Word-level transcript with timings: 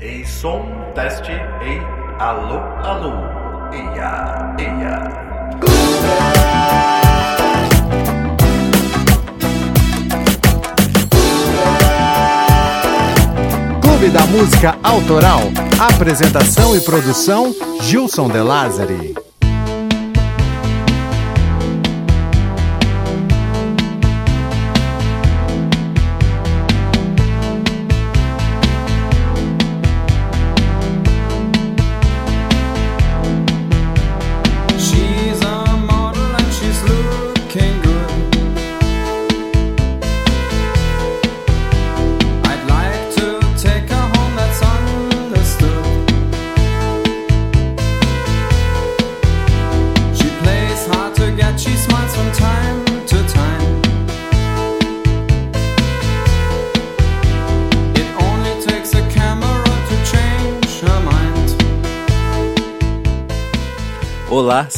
Ei, 0.00 0.24
som, 0.24 0.64
teste, 0.94 1.32
ei, 1.32 1.80
alô, 2.20 2.60
alô, 2.84 3.14
eia, 3.72 4.54
eia. 4.56 5.28
Clube 13.82 14.08
da 14.10 14.24
Música 14.26 14.78
Autoral. 14.84 15.40
Apresentação 15.80 16.76
e 16.76 16.80
produção: 16.80 17.52
Gilson 17.80 18.28
De 18.28 18.38
Lázari. 18.38 19.27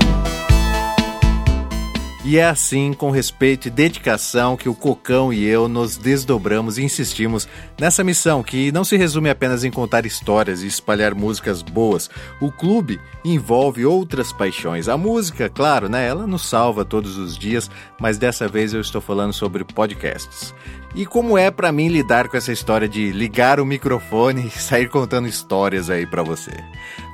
E 2.28 2.40
é 2.40 2.46
assim, 2.46 2.92
com 2.92 3.12
respeito 3.12 3.68
e 3.68 3.70
dedicação, 3.70 4.58
que 4.58 4.68
o 4.68 4.74
Cocão 4.74 5.32
e 5.32 5.46
eu 5.46 5.68
nos 5.68 5.96
desdobramos 5.96 6.80
e 6.80 6.84
insistimos 6.84 7.48
nessa 7.80 8.04
missão 8.04 8.42
que 8.42 8.72
não 8.72 8.84
se 8.84 8.98
resume 8.98 9.30
apenas 9.30 9.64
em 9.64 9.70
contar 9.70 10.08
histórias 10.08 10.64
e 10.64 10.68
espalhar 10.68 11.14
músicas 11.14 11.62
boas. 11.62 12.10
O 12.42 12.52
clube 12.52 13.00
envolve 13.24 13.86
outras 13.86 14.34
paixões. 14.34 14.90
A 14.90 14.98
música, 14.98 15.50
claro, 15.50 15.88
né? 15.88 16.08
Ela 16.08 16.26
nos 16.26 16.50
salva 16.50 16.84
todos 16.84 17.16
os 17.16 17.38
dias, 17.38 17.70
mas 18.02 18.18
dessa 18.18 18.48
vez 18.48 18.74
eu 18.74 18.82
estou 18.82 19.02
falando 19.02 19.32
sobre 19.32 19.64
podcasts. 19.64 20.52
E 20.96 21.06
como 21.06 21.38
é 21.38 21.52
pra 21.52 21.72
mim 21.72 21.90
lidar 21.90 22.28
com 22.28 22.38
essa 22.38 22.52
história 22.52 22.90
de 22.90 23.12
ligar 23.12 23.60
o 23.60 23.66
microfone 23.68 24.48
e 24.50 24.60
sair 24.60 24.90
contando 24.90 25.28
histórias 25.28 25.92
aí 25.92 26.08
pra 26.08 26.24
você? 26.24 26.54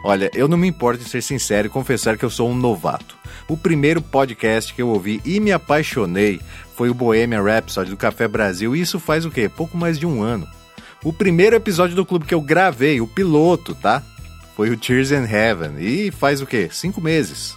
Olha, 0.06 0.32
eu 0.34 0.48
não 0.48 0.58
me 0.58 0.70
importo 0.70 1.04
de 1.04 1.10
ser 1.10 1.22
sincero 1.22 1.68
e 1.68 1.70
confessar 1.70 2.18
que 2.18 2.24
eu 2.24 2.30
sou 2.30 2.50
um 2.50 2.56
novato. 2.56 3.21
O 3.52 3.58
primeiro 3.58 4.02
podcast 4.02 4.74
que 4.74 4.82
eu 4.82 4.88
ouvi 4.88 5.22
e 5.26 5.38
me 5.38 5.52
apaixonei 5.52 6.40
foi 6.74 6.90
o 6.90 6.94
Bohemian 6.94 7.44
Rhapsody 7.44 7.90
do 7.90 7.98
Café 7.98 8.26
Brasil, 8.26 8.74
e 8.74 8.80
isso 8.80 8.98
faz 8.98 9.26
o 9.26 9.30
quê? 9.30 9.50
Pouco 9.50 9.78
mais 9.78 10.00
de 10.00 10.06
um 10.06 10.24
ano. 10.24 10.48
O 11.04 11.12
primeiro 11.12 11.54
episódio 11.54 11.94
do 11.94 12.06
clube 12.06 12.26
que 12.26 12.34
eu 12.34 12.40
gravei, 12.40 13.02
o 13.02 13.08
piloto, 13.08 13.76
tá? 13.76 14.02
Foi 14.56 14.70
o 14.70 14.78
Tears 14.78 15.12
in 15.12 15.26
Heaven, 15.30 15.74
e 15.80 16.12
faz 16.12 16.42
o 16.42 16.46
quê? 16.46 16.70
Cinco 16.72 17.02
meses. 17.02 17.54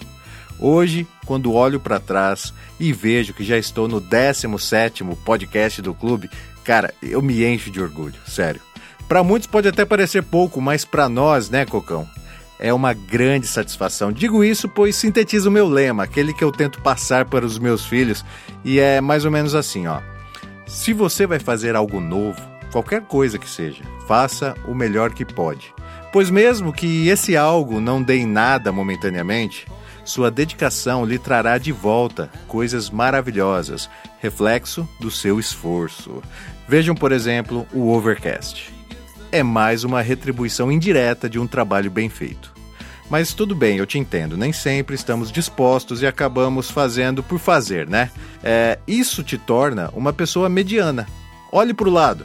Hoje, 0.59 1.07
quando 1.27 1.53
olho 1.53 1.79
para 1.79 2.01
trás 2.01 2.53
e 2.81 2.93
vejo 2.93 3.33
que 3.33 3.45
já 3.45 3.57
estou 3.57 3.87
no 3.87 4.01
17º 4.01 5.17
podcast 5.25 5.81
do 5.81 5.95
clube, 5.95 6.29
cara, 6.65 6.93
eu 7.01 7.23
me 7.23 7.45
encho 7.45 7.71
de 7.71 7.81
orgulho, 7.81 8.17
sério. 8.27 8.61
Para 9.07 9.23
muitos 9.23 9.47
pode 9.47 9.69
até 9.69 9.85
parecer 9.85 10.25
pouco, 10.25 10.61
mas 10.61 10.85
para 10.85 11.09
nós, 11.09 11.49
né, 11.49 11.65
Cocão? 11.65 12.05
É 12.59 12.73
uma 12.73 12.93
grande 12.93 13.47
satisfação. 13.47 14.13
Digo 14.13 14.45
isso 14.45 14.69
pois 14.69 14.97
sintetiza 14.97 15.49
o 15.49 15.53
meu 15.53 15.69
lema, 15.69 16.05
aquele 16.05 16.33
que 16.33 16.45
eu 16.45 16.53
tento 16.53 16.81
passar 16.81 17.25
para 17.25 17.45
os 17.45 17.59
meus 17.59 17.85
filhos, 17.85 18.25
e 18.65 18.79
é 18.79 19.01
mais 19.01 19.25
ou 19.25 19.31
menos 19.31 19.55
assim, 19.55 19.87
ó. 19.87 20.01
Se 20.67 20.93
você 20.93 21.27
vai 21.27 21.39
fazer 21.39 21.77
algo 21.77 22.01
novo, 22.01 22.41
qualquer 22.73 23.03
coisa 23.03 23.39
que 23.39 23.49
seja, 23.49 23.83
faça 24.07 24.55
o 24.67 24.75
melhor 24.75 25.13
que 25.13 25.25
pode. 25.25 25.75
Pois 26.13 26.31
mesmo 26.31 26.73
que 26.73 27.09
esse 27.09 27.37
algo 27.37 27.81
não 27.81 28.03
dê 28.03 28.19
em 28.19 28.27
nada 28.27 28.73
momentaneamente, 28.73 29.67
sua 30.05 30.31
dedicação 30.31 31.05
lhe 31.05 31.19
trará 31.19 31.57
de 31.57 31.73
volta 31.73 32.31
coisas 32.47 32.91
maravilhosas, 32.91 33.89
reflexo 34.21 34.89
do 35.01 35.11
seu 35.11 35.39
esforço. 35.41 36.23
Vejam, 36.69 36.95
por 36.95 37.13
exemplo, 37.13 37.67
o 37.73 37.91
Overcast. 37.91 38.74
É 39.35 39.43
mais 39.43 39.83
uma 39.83 40.01
retribuição 40.01 40.71
indireta 40.71 41.29
de 41.29 41.41
um 41.41 41.47
trabalho 41.49 41.91
bem 41.91 42.09
feito. 42.09 42.53
Mas 43.11 43.35
tudo 43.35 43.53
bem, 43.53 43.79
eu 43.79 43.85
te 43.85 43.99
entendo, 43.99 44.37
nem 44.37 44.53
sempre 44.53 44.95
estamos 44.95 45.33
dispostos 45.33 46.03
e 46.03 46.07
acabamos 46.07 46.71
fazendo 46.71 47.21
por 47.21 47.41
fazer, 47.41 47.89
né? 47.89 48.13
É, 48.45 48.79
isso 48.87 49.25
te 49.25 49.37
torna 49.37 49.91
uma 49.93 50.13
pessoa 50.13 50.49
mediana. 50.49 51.09
Olhe 51.51 51.75
para 51.75 51.89
o 51.89 51.93
lado. 51.93 52.25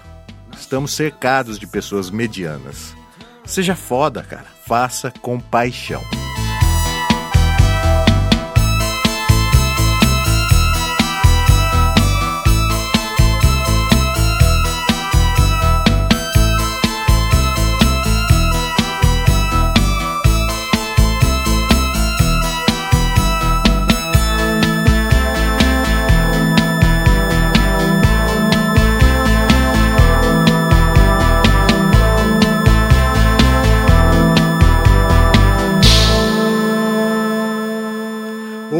Estamos 0.56 0.94
cercados 0.94 1.58
de 1.58 1.66
pessoas 1.66 2.12
medianas. 2.12 2.96
Seja 3.44 3.76
foda, 3.76 4.22
cara. 4.22 4.46
Faça 4.68 5.12
com 5.20 5.40
paixão. 5.40 6.04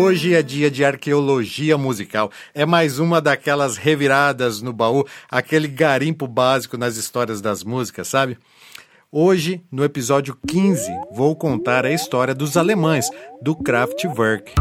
Hoje 0.10 0.34
é 0.34 0.42
dia 0.42 0.72
de 0.72 0.84
arqueologia 0.84 1.78
musical. 1.78 2.32
É 2.52 2.66
mais 2.66 2.98
uma 2.98 3.22
daquelas 3.22 3.78
reviradas 3.78 4.60
no 4.60 4.74
baú, 4.74 5.06
aquele 5.30 5.68
garimpo 5.68 6.28
básico 6.28 6.80
nas 6.80 6.96
histórias 6.96 7.42
das 7.42 7.64
músicas, 7.64 8.08
sabe? 8.08 8.36
Hoje, 9.12 9.62
no 9.72 9.84
episódio 9.84 10.36
15, 10.48 10.90
vou 11.12 11.36
contar 11.36 11.86
a 11.86 11.94
história 11.94 12.34
dos 12.34 12.58
alemães, 12.58 13.08
do 13.40 13.56
Kraftwerk. 13.56 14.52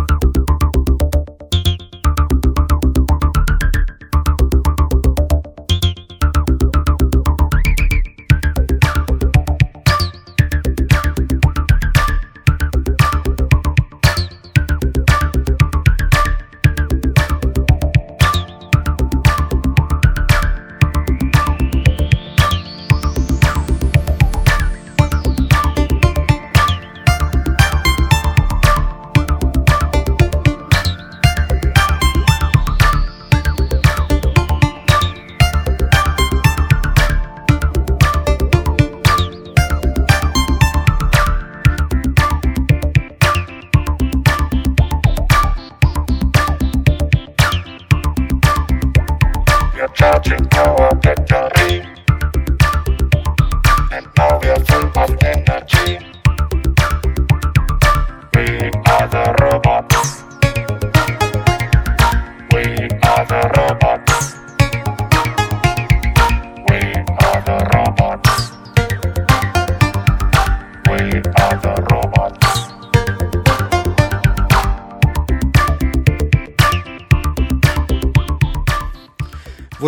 touching, 49.99 50.45
go 50.45 50.63
up 50.63 51.05
and 51.05 51.27
down. 51.27 51.48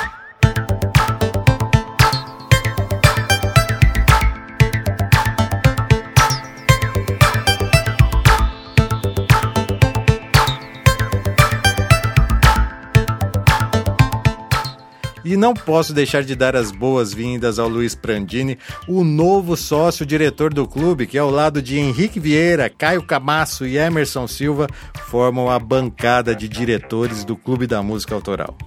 E 15.32 15.38
não 15.38 15.54
posso 15.54 15.94
deixar 15.94 16.26
de 16.26 16.36
dar 16.36 16.58
as 16.58 16.74
boas-vindas 16.74 17.58
ao 17.58 17.70
Luiz 17.70 17.96
Prandini, 17.96 18.58
o 18.86 19.02
novo 19.02 19.56
sócio-diretor 19.56 20.54
do 20.54 20.68
clube, 20.68 21.08
que 21.08 21.18
ao 21.18 21.32
lado 21.32 21.62
de 21.62 21.80
Henrique 21.80 22.20
Vieira, 22.20 22.70
Caio 22.70 23.02
Camasso 23.02 23.66
e 23.66 23.78
Emerson 23.78 24.28
Silva 24.28 24.68
formam 25.06 25.50
a 25.50 25.58
bancada 25.58 26.36
de 26.36 26.50
diretores 26.50 27.24
do 27.24 27.38
Clube 27.38 27.66
da 27.66 27.82
Música 27.82 28.14
Autoral. 28.14 28.58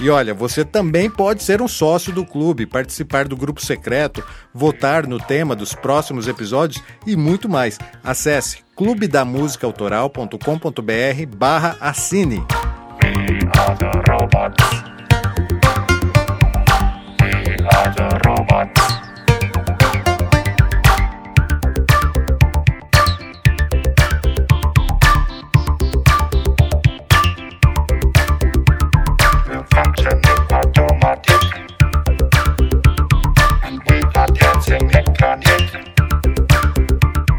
E 0.00 0.08
olha, 0.08 0.32
você 0.32 0.64
também 0.64 1.10
pode 1.10 1.42
ser 1.42 1.60
um 1.60 1.68
sócio 1.68 2.14
do 2.14 2.24
clube, 2.24 2.64
participar 2.64 3.28
do 3.28 3.36
grupo 3.36 3.60
secreto, 3.60 4.24
votar 4.54 5.06
no 5.06 5.18
tema 5.18 5.54
dos 5.54 5.74
próximos 5.74 6.26
episódios 6.26 6.82
e 7.06 7.14
muito 7.14 7.46
mais. 7.46 7.78
Acesse 8.02 8.60
clubedamusicaautoral.com.br 8.74 11.36
barra 11.36 11.76
assine. 11.78 12.42
We 17.86 17.92
are 17.92 18.10
the 18.10 18.20
robots. 18.26 18.95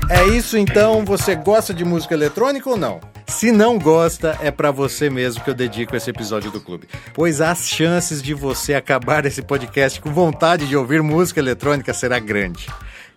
É 0.09 0.25
isso 0.25 0.57
então, 0.57 1.03
você 1.03 1.35
gosta 1.35 1.73
de 1.73 1.83
música 1.83 2.13
eletrônica 2.13 2.69
ou 2.69 2.77
não? 2.77 3.01
Se 3.27 3.51
não 3.51 3.77
gosta, 3.77 4.37
é 4.41 4.49
pra 4.49 4.71
você 4.71 5.09
mesmo 5.09 5.43
que 5.43 5.49
eu 5.49 5.53
dedico 5.53 5.95
esse 5.97 6.09
episódio 6.09 6.49
do 6.49 6.61
clube. 6.61 6.87
Pois 7.13 7.41
as 7.41 7.67
chances 7.67 8.21
de 8.21 8.33
você 8.33 8.73
acabar 8.73 9.25
esse 9.25 9.41
podcast 9.41 9.99
com 9.99 10.13
vontade 10.13 10.65
de 10.65 10.77
ouvir 10.77 11.03
música 11.03 11.41
eletrônica 11.41 11.93
será 11.93 12.19
grande. 12.19 12.67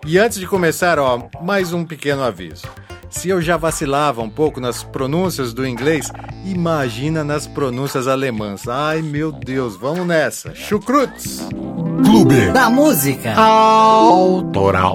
E 0.04 0.18
antes 0.18 0.38
de 0.38 0.48
começar, 0.48 0.98
ó, 0.98 1.28
mais 1.40 1.72
um 1.72 1.84
pequeno 1.84 2.24
aviso. 2.24 2.66
Se 3.08 3.28
eu 3.28 3.40
já 3.40 3.56
vacilava 3.56 4.20
um 4.20 4.30
pouco 4.30 4.60
nas 4.60 4.82
pronúncias 4.82 5.52
do 5.52 5.66
inglês, 5.66 6.10
imagina 6.44 7.22
nas 7.22 7.46
pronúncias 7.46 8.08
alemãs. 8.08 8.66
Ai 8.66 9.00
meu 9.00 9.30
Deus, 9.30 9.76
vamos 9.76 10.06
nessa. 10.06 10.54
Chucrutes! 10.54 11.40
Clube 12.04 12.50
da 12.52 12.68
música. 12.68 13.34
Autoral. 13.34 14.94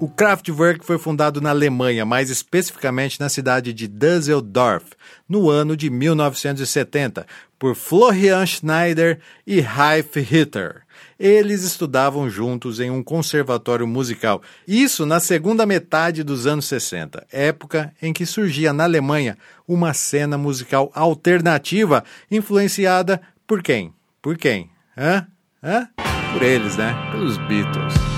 O 0.00 0.08
Kraftwerk 0.08 0.84
foi 0.84 0.98
fundado 0.98 1.40
na 1.40 1.50
Alemanha, 1.50 2.04
mais 2.04 2.28
especificamente 2.28 3.20
na 3.20 3.28
cidade 3.28 3.72
de 3.72 3.86
Düsseldorf, 3.86 4.92
no 5.28 5.48
ano 5.48 5.76
de 5.76 5.88
1970, 5.88 7.24
por 7.58 7.74
Florian 7.74 8.44
Schneider 8.44 9.20
e 9.46 9.60
Raif 9.60 10.20
Ritter. 10.20 10.82
Eles 11.18 11.62
estudavam 11.62 12.28
juntos 12.28 12.80
em 12.80 12.90
um 12.90 13.02
conservatório 13.02 13.86
musical, 13.86 14.42
isso 14.66 15.06
na 15.06 15.20
segunda 15.20 15.64
metade 15.64 16.24
dos 16.24 16.46
anos 16.46 16.66
60, 16.66 17.26
época 17.32 17.92
em 18.02 18.12
que 18.12 18.26
surgia 18.26 18.72
na 18.72 18.84
Alemanha 18.84 19.38
uma 19.66 19.94
cena 19.94 20.36
musical 20.36 20.90
alternativa 20.94 22.04
influenciada 22.30 23.20
por 23.46 23.62
quem? 23.62 23.94
Por 24.20 24.36
quem? 24.36 24.70
Hã? 24.98 25.26
Hã? 25.62 25.88
Por 26.32 26.42
eles, 26.42 26.76
né? 26.76 26.94
Pelos 27.12 27.38
Beatles. 27.38 28.13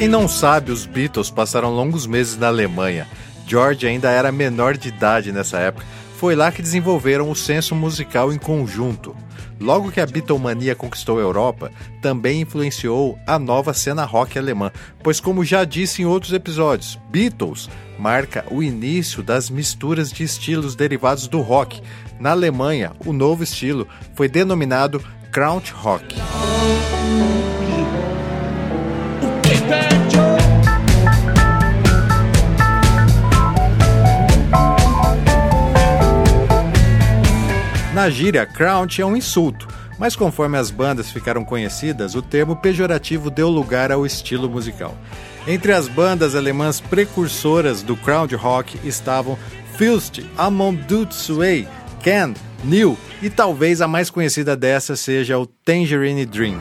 Quem 0.00 0.08
não 0.08 0.26
sabe, 0.26 0.72
os 0.72 0.86
Beatles 0.86 1.28
passaram 1.28 1.74
longos 1.74 2.06
meses 2.06 2.38
na 2.38 2.46
Alemanha. 2.46 3.06
George 3.46 3.86
ainda 3.86 4.10
era 4.10 4.32
menor 4.32 4.74
de 4.74 4.88
idade 4.88 5.30
nessa 5.30 5.58
época. 5.58 5.84
Foi 6.16 6.34
lá 6.34 6.50
que 6.50 6.62
desenvolveram 6.62 7.30
o 7.30 7.36
senso 7.36 7.74
musical 7.74 8.32
em 8.32 8.38
conjunto. 8.38 9.14
Logo 9.60 9.92
que 9.92 10.00
a 10.00 10.06
Beatlemania 10.06 10.74
conquistou 10.74 11.18
a 11.18 11.20
Europa, 11.20 11.70
também 12.00 12.40
influenciou 12.40 13.18
a 13.26 13.38
nova 13.38 13.74
cena 13.74 14.06
rock 14.06 14.38
alemã, 14.38 14.72
pois 15.02 15.20
como 15.20 15.44
já 15.44 15.66
disse 15.66 16.00
em 16.00 16.06
outros 16.06 16.32
episódios, 16.32 16.98
Beatles 17.10 17.68
marca 17.98 18.46
o 18.50 18.62
início 18.62 19.22
das 19.22 19.50
misturas 19.50 20.10
de 20.10 20.24
estilos 20.24 20.74
derivados 20.74 21.28
do 21.28 21.42
rock. 21.42 21.82
Na 22.18 22.30
Alemanha, 22.30 22.92
o 23.04 23.12
novo 23.12 23.42
estilo 23.42 23.86
foi 24.14 24.30
denominado 24.30 25.04
Krautrock. 25.30 26.16
get 27.10 27.39
Na 38.00 38.08
gíria, 38.08 38.46
crowd 38.46 39.02
é 39.02 39.04
um 39.04 39.14
insulto, 39.14 39.68
mas 39.98 40.16
conforme 40.16 40.56
as 40.56 40.70
bandas 40.70 41.10
ficaram 41.10 41.44
conhecidas, 41.44 42.14
o 42.14 42.22
termo 42.22 42.56
pejorativo 42.56 43.30
deu 43.30 43.50
lugar 43.50 43.92
ao 43.92 44.06
estilo 44.06 44.48
musical. 44.48 44.96
Entre 45.46 45.70
as 45.70 45.86
bandas 45.86 46.34
alemãs 46.34 46.80
precursoras 46.80 47.82
do 47.82 47.94
crowd 47.94 48.34
rock 48.34 48.80
estavam 48.88 49.38
Fust, 49.76 50.24
Amon 50.38 50.74
Dut 50.76 51.14
Sway, 51.14 51.68
Ken, 52.02 52.32
Neil 52.64 52.96
e 53.20 53.28
talvez 53.28 53.82
a 53.82 53.86
mais 53.86 54.08
conhecida 54.08 54.56
dessa 54.56 54.96
seja 54.96 55.38
o 55.38 55.44
Tangerine 55.44 56.24
Dream. 56.24 56.58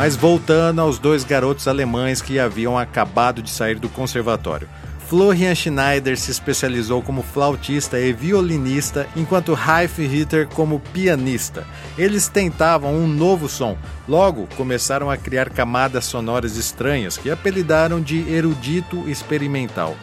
Mas 0.00 0.16
voltando 0.16 0.80
aos 0.80 0.98
dois 0.98 1.24
garotos 1.24 1.68
alemães 1.68 2.22
que 2.22 2.38
haviam 2.38 2.78
acabado 2.78 3.42
de 3.42 3.50
sair 3.50 3.78
do 3.78 3.86
conservatório. 3.86 4.66
Florian 5.06 5.54
Schneider 5.54 6.18
se 6.18 6.30
especializou 6.30 7.02
como 7.02 7.22
flautista 7.22 8.00
e 8.00 8.10
violinista, 8.10 9.06
enquanto 9.14 9.52
Raif 9.52 9.98
Ritter 9.98 10.48
como 10.48 10.80
pianista. 10.80 11.66
Eles 11.98 12.28
tentavam 12.28 12.94
um 12.94 13.06
novo 13.06 13.46
som, 13.46 13.76
logo 14.08 14.48
começaram 14.56 15.10
a 15.10 15.18
criar 15.18 15.50
camadas 15.50 16.06
sonoras 16.06 16.56
estranhas 16.56 17.18
que 17.18 17.30
apelidaram 17.30 18.00
de 18.00 18.26
erudito 18.32 19.06
experimental. 19.06 19.94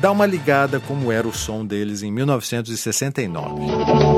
Dá 0.00 0.12
uma 0.12 0.26
ligada 0.26 0.78
como 0.78 1.10
era 1.10 1.26
o 1.26 1.34
som 1.34 1.66
deles 1.66 2.04
em 2.04 2.12
1969. 2.12 4.09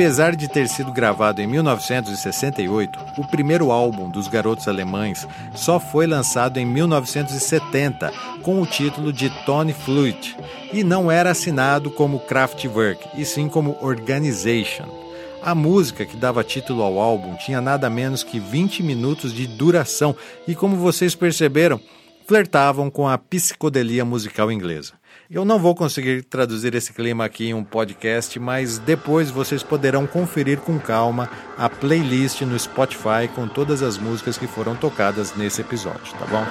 Apesar 0.00 0.34
de 0.34 0.48
ter 0.48 0.66
sido 0.66 0.90
gravado 0.90 1.42
em 1.42 1.46
1968, 1.46 2.98
o 3.18 3.26
primeiro 3.26 3.70
álbum 3.70 4.08
dos 4.08 4.28
Garotos 4.28 4.66
Alemães 4.66 5.28
só 5.54 5.78
foi 5.78 6.06
lançado 6.06 6.56
em 6.56 6.64
1970 6.64 8.10
com 8.42 8.62
o 8.62 8.66
título 8.66 9.12
de 9.12 9.28
Tony 9.44 9.74
Flute 9.74 10.34
e 10.72 10.82
não 10.82 11.10
era 11.10 11.32
assinado 11.32 11.90
como 11.90 12.18
Kraftwerk, 12.20 13.10
e 13.14 13.26
sim 13.26 13.46
como 13.46 13.76
Organization. 13.82 14.88
A 15.42 15.54
música 15.54 16.06
que 16.06 16.16
dava 16.16 16.42
título 16.42 16.82
ao 16.82 16.98
álbum 16.98 17.34
tinha 17.34 17.60
nada 17.60 17.90
menos 17.90 18.24
que 18.24 18.40
20 18.40 18.82
minutos 18.82 19.34
de 19.34 19.46
duração 19.46 20.16
e, 20.48 20.54
como 20.54 20.76
vocês 20.76 21.14
perceberam, 21.14 21.78
flertavam 22.26 22.90
com 22.90 23.06
a 23.06 23.18
psicodelia 23.18 24.02
musical 24.02 24.50
inglesa. 24.50 24.94
Eu 25.30 25.44
não 25.44 25.60
vou 25.60 25.76
conseguir 25.76 26.24
traduzir 26.24 26.74
esse 26.74 26.92
clima 26.92 27.24
aqui 27.24 27.50
em 27.50 27.54
um 27.54 27.62
podcast, 27.62 28.36
mas 28.40 28.78
depois 28.78 29.30
vocês 29.30 29.62
poderão 29.62 30.04
conferir 30.04 30.58
com 30.58 30.76
calma 30.76 31.30
a 31.56 31.68
playlist 31.68 32.40
no 32.40 32.58
Spotify 32.58 33.28
com 33.32 33.46
todas 33.46 33.80
as 33.80 33.96
músicas 33.96 34.36
que 34.36 34.48
foram 34.48 34.74
tocadas 34.74 35.36
nesse 35.36 35.60
episódio, 35.60 36.12
tá 36.18 36.26
bom? 36.26 36.44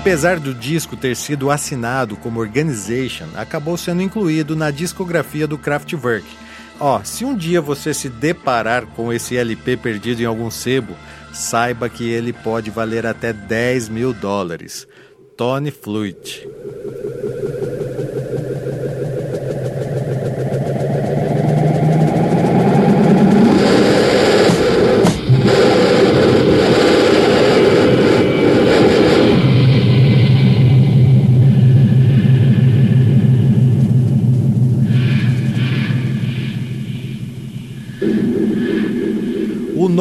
Apesar 0.00 0.40
do 0.40 0.54
disco 0.54 0.96
ter 0.96 1.14
sido 1.14 1.50
assinado 1.50 2.16
como 2.16 2.40
Organization, 2.40 3.26
acabou 3.34 3.76
sendo 3.76 4.00
incluído 4.00 4.56
na 4.56 4.70
discografia 4.70 5.46
do 5.46 5.58
Kraftwerk. 5.58 6.26
Ó, 6.80 7.04
se 7.04 7.22
um 7.22 7.36
dia 7.36 7.60
você 7.60 7.92
se 7.92 8.08
deparar 8.08 8.86
com 8.86 9.12
esse 9.12 9.36
LP 9.36 9.76
perdido 9.76 10.22
em 10.22 10.24
algum 10.24 10.50
sebo, 10.50 10.96
saiba 11.34 11.90
que 11.90 12.08
ele 12.08 12.32
pode 12.32 12.70
valer 12.70 13.04
até 13.04 13.30
10 13.30 13.90
mil 13.90 14.14
dólares. 14.14 14.88
Tony 15.36 15.70
Flute. 15.70 16.48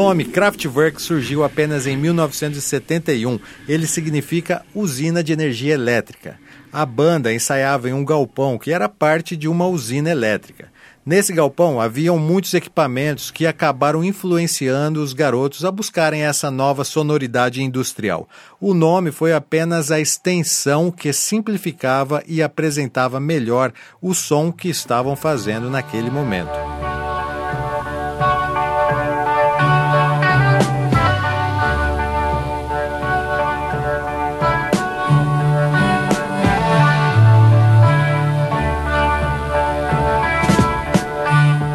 Nome 0.09 0.25
Kraftwerk 0.25 0.99
surgiu 0.99 1.43
apenas 1.43 1.85
em 1.85 1.95
1971. 1.95 3.39
Ele 3.67 3.85
significa 3.85 4.65
usina 4.73 5.23
de 5.23 5.31
energia 5.31 5.75
elétrica. 5.75 6.39
A 6.73 6.83
banda 6.83 7.31
ensaiava 7.31 7.87
em 7.87 7.93
um 7.93 8.03
galpão 8.03 8.57
que 8.57 8.71
era 8.71 8.89
parte 8.89 9.37
de 9.37 9.47
uma 9.47 9.67
usina 9.67 10.09
elétrica. 10.09 10.69
Nesse 11.05 11.31
galpão 11.31 11.79
haviam 11.79 12.17
muitos 12.17 12.55
equipamentos 12.55 13.29
que 13.29 13.45
acabaram 13.45 14.03
influenciando 14.03 14.99
os 14.99 15.13
garotos 15.13 15.63
a 15.63 15.71
buscarem 15.71 16.23
essa 16.23 16.49
nova 16.49 16.83
sonoridade 16.83 17.61
industrial. 17.61 18.27
O 18.59 18.73
nome 18.73 19.11
foi 19.11 19.31
apenas 19.31 19.91
a 19.91 19.99
extensão 19.99 20.89
que 20.89 21.13
simplificava 21.13 22.23
e 22.27 22.41
apresentava 22.41 23.19
melhor 23.19 23.71
o 24.01 24.15
som 24.15 24.51
que 24.51 24.69
estavam 24.69 25.15
fazendo 25.15 25.69
naquele 25.69 26.09
momento. 26.09 26.98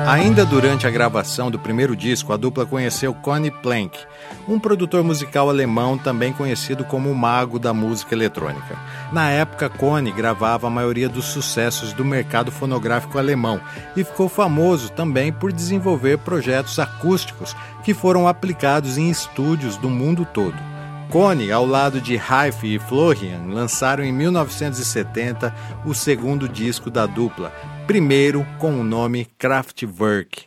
Ainda 0.07 0.45
durante 0.45 0.87
a 0.87 0.91
gravação 0.91 1.51
do 1.51 1.59
primeiro 1.59 1.97
disco, 1.97 2.31
a 2.31 2.37
dupla 2.37 2.67
conheceu 2.67 3.15
Connie 3.15 3.51
Plank, 3.51 3.99
um 4.47 4.61
produtor 4.61 5.03
musical 5.03 5.49
alemão 5.49 5.97
também 5.97 6.31
conhecido 6.31 6.85
como 6.85 7.11
o 7.11 7.15
mago 7.15 7.59
da 7.59 7.73
música 7.73 8.15
eletrônica. 8.15 8.77
Na 9.11 9.31
época, 9.31 9.71
Connie 9.71 10.13
gravava 10.13 10.67
a 10.67 10.71
maioria 10.71 11.09
dos 11.09 11.25
sucessos 11.25 11.95
do 11.95 12.05
mercado 12.05 12.53
fonográfico 12.53 13.19
alemão 13.19 13.59
e 13.97 14.05
ficou 14.05 14.29
famoso 14.29 14.93
também 14.93 15.33
por 15.33 15.51
desenvolver 15.51 16.19
projetos 16.19 16.79
acústicos 16.79 17.57
que 17.83 17.95
foram 17.95 18.29
aplicados 18.29 18.99
em 18.99 19.09
estúdios 19.09 19.79
do 19.79 19.89
mundo 19.89 20.27
todo. 20.27 20.75
Connie, 21.11 21.53
ao 21.53 21.65
lado 21.65 22.01
de 22.01 22.17
Raif 22.17 22.67
e 22.67 22.79
Florian, 22.79 23.43
lançaram 23.49 24.03
em 24.03 24.13
1970 24.13 25.55
o 25.85 25.95
segundo 25.95 26.49
disco 26.49 26.91
da 26.91 27.07
dupla, 27.07 27.53
primeiro 27.87 28.47
com 28.59 28.81
o 28.81 28.85
nome 28.85 29.27
Kraftwerk. 29.39 30.47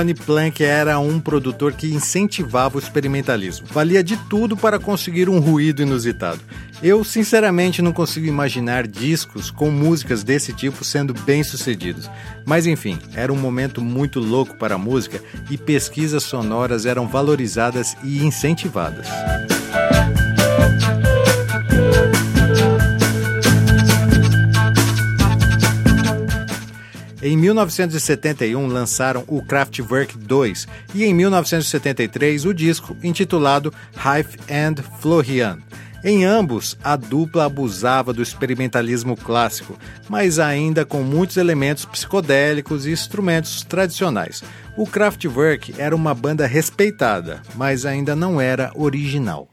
Connie 0.00 0.14
Plank 0.14 0.64
era 0.64 0.98
um 0.98 1.20
produtor 1.20 1.74
que 1.74 1.92
incentivava 1.92 2.78
o 2.78 2.80
experimentalismo. 2.80 3.66
Valia 3.70 4.02
de 4.02 4.16
tudo 4.16 4.56
para 4.56 4.78
conseguir 4.78 5.28
um 5.28 5.38
ruído 5.38 5.82
inusitado. 5.82 6.40
Eu, 6.82 7.04
sinceramente, 7.04 7.82
não 7.82 7.92
consigo 7.92 8.26
imaginar 8.26 8.86
discos 8.86 9.50
com 9.50 9.70
músicas 9.70 10.24
desse 10.24 10.54
tipo 10.54 10.82
sendo 10.86 11.12
bem-sucedidos. 11.12 12.08
Mas 12.46 12.66
enfim, 12.66 12.98
era 13.12 13.30
um 13.30 13.36
momento 13.36 13.82
muito 13.82 14.20
louco 14.20 14.56
para 14.56 14.76
a 14.76 14.78
música 14.78 15.22
e 15.50 15.58
pesquisas 15.58 16.22
sonoras 16.22 16.86
eram 16.86 17.06
valorizadas 17.06 17.94
e 18.02 18.24
incentivadas. 18.24 19.06
Em 27.22 27.36
1971 27.36 28.66
lançaram 28.66 29.24
o 29.26 29.42
Kraftwerk 29.42 30.16
2 30.16 30.66
e 30.94 31.04
em 31.04 31.12
1973 31.12 32.46
o 32.46 32.54
disco 32.54 32.96
intitulado 33.02 33.74
Hive 33.94 34.38
and 34.50 34.82
Florian. 35.00 35.58
Em 36.02 36.24
ambos, 36.24 36.78
a 36.82 36.96
dupla 36.96 37.44
abusava 37.44 38.10
do 38.10 38.22
experimentalismo 38.22 39.14
clássico, 39.14 39.78
mas 40.08 40.38
ainda 40.38 40.82
com 40.86 41.02
muitos 41.02 41.36
elementos 41.36 41.84
psicodélicos 41.84 42.86
e 42.86 42.90
instrumentos 42.90 43.62
tradicionais. 43.64 44.42
O 44.74 44.86
Kraftwerk 44.86 45.74
era 45.76 45.94
uma 45.94 46.14
banda 46.14 46.46
respeitada, 46.46 47.42
mas 47.54 47.84
ainda 47.84 48.16
não 48.16 48.40
era 48.40 48.72
original. 48.74 49.49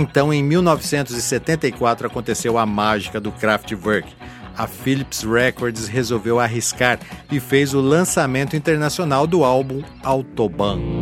Então, 0.00 0.32
em 0.32 0.42
1974, 0.42 2.06
aconteceu 2.06 2.56
a 2.56 2.64
mágica 2.64 3.20
do 3.20 3.30
Kraftwerk. 3.30 4.10
A 4.56 4.66
Philips 4.66 5.22
Records 5.22 5.88
resolveu 5.88 6.40
arriscar 6.40 6.98
e 7.30 7.38
fez 7.38 7.74
o 7.74 7.82
lançamento 7.82 8.56
internacional 8.56 9.26
do 9.26 9.44
álbum 9.44 9.82
Autobahn. 10.02 10.99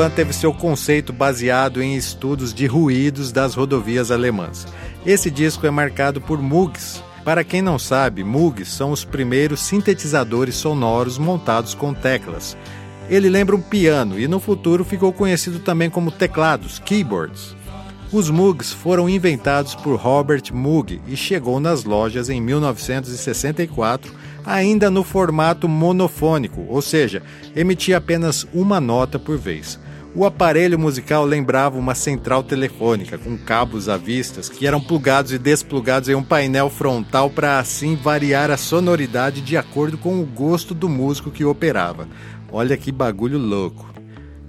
Autobahn 0.00 0.10
teve 0.16 0.32
seu 0.32 0.54
conceito 0.54 1.12
baseado 1.12 1.82
em 1.82 1.94
estudos 1.94 2.54
de 2.54 2.64
ruídos 2.64 3.30
das 3.30 3.54
rodovias 3.54 4.10
alemãs. 4.10 4.66
Esse 5.04 5.30
disco 5.30 5.66
é 5.66 5.70
marcado 5.70 6.22
por 6.22 6.40
Moogs. 6.40 7.02
Para 7.22 7.44
quem 7.44 7.60
não 7.60 7.78
sabe, 7.78 8.24
Moogs 8.24 8.70
são 8.70 8.92
os 8.92 9.04
primeiros 9.04 9.60
sintetizadores 9.60 10.54
sonoros 10.54 11.18
montados 11.18 11.74
com 11.74 11.92
teclas. 11.92 12.56
Ele 13.10 13.28
lembra 13.28 13.54
um 13.54 13.60
piano 13.60 14.18
e 14.18 14.26
no 14.26 14.40
futuro 14.40 14.84
ficou 14.84 15.12
conhecido 15.12 15.58
também 15.58 15.90
como 15.90 16.10
teclados, 16.10 16.78
keyboards. 16.78 17.54
Os 18.10 18.30
Moogs 18.30 18.72
foram 18.72 19.06
inventados 19.06 19.74
por 19.74 19.96
Robert 19.96 20.44
Moog 20.50 20.98
e 21.06 21.14
chegou 21.14 21.60
nas 21.60 21.84
lojas 21.84 22.30
em 22.30 22.40
1964, 22.40 24.10
ainda 24.46 24.90
no 24.90 25.04
formato 25.04 25.68
monofônico, 25.68 26.64
ou 26.70 26.80
seja, 26.80 27.22
emitia 27.54 27.98
apenas 27.98 28.46
uma 28.54 28.80
nota 28.80 29.18
por 29.18 29.36
vez. 29.36 29.78
O 30.12 30.26
aparelho 30.26 30.76
musical 30.76 31.24
lembrava 31.24 31.78
uma 31.78 31.94
central 31.94 32.42
telefônica 32.42 33.16
com 33.16 33.38
cabos 33.38 33.88
à 33.88 33.96
vistas 33.96 34.48
que 34.48 34.66
eram 34.66 34.80
plugados 34.80 35.30
e 35.30 35.38
desplugados 35.38 36.08
em 36.08 36.16
um 36.16 36.22
painel 36.22 36.68
frontal 36.68 37.30
para 37.30 37.60
assim 37.60 37.94
variar 37.94 38.50
a 38.50 38.56
sonoridade 38.56 39.40
de 39.40 39.56
acordo 39.56 39.96
com 39.96 40.20
o 40.20 40.26
gosto 40.26 40.74
do 40.74 40.88
músico 40.88 41.30
que 41.30 41.44
operava. 41.44 42.08
Olha 42.50 42.76
que 42.76 42.90
bagulho 42.90 43.38
louco. 43.38 43.88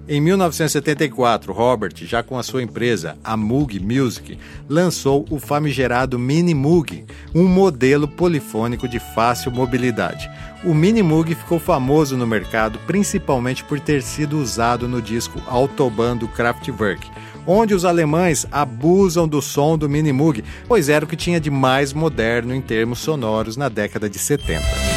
Em 0.08 0.19
1974, 0.19 1.54
Robert, 1.54 1.93
já 1.95 2.24
com 2.24 2.38
a 2.38 2.43
sua 2.43 2.63
empresa, 2.63 3.15
a 3.24 3.38
Moog 3.38 3.80
Music, 3.80 4.38
lançou 4.67 5.26
o 5.30 5.39
famigerado 5.39 6.17
Mini 6.17 6.56
Moog, 6.56 7.06
um 7.36 7.47
modelo 7.47 8.08
polifônico 8.08 8.88
de 8.88 9.00
fácil 9.00 9.52
mobilidade. 9.52 10.30
O 10.63 10.76
Mini 10.76 11.02
Moog 11.02 11.34
ficou 11.34 11.60
famoso 11.60 12.15
no 12.15 12.28
mercado 12.28 12.78
principalmente 12.86 13.63
por 13.63 13.80
ter 13.80 14.04
sido 14.04 14.38
usado 14.38 14.88
no 14.88 15.02
disco 15.02 15.41
Autobahn 15.47 16.15
do 16.15 16.28
Kraftwerk, 16.28 17.10
onde 17.47 17.74
os 17.74 17.84
alemães 17.84 18.45
abusam 18.52 19.28
do 19.28 19.41
som 19.41 19.76
do 19.76 19.89
Mini 19.89 20.13
Moog, 20.13 20.43
pois 20.67 20.88
era 20.88 21.04
o 21.04 21.08
que 21.08 21.15
tinha 21.15 21.39
de 21.39 21.50
mais 21.50 21.93
moderno 21.93 22.54
em 22.54 22.62
termos 22.62 23.00
sonoros 23.00 23.58
na 23.58 23.69
década 23.69 24.08
de 24.08 24.19
70. 24.19 24.90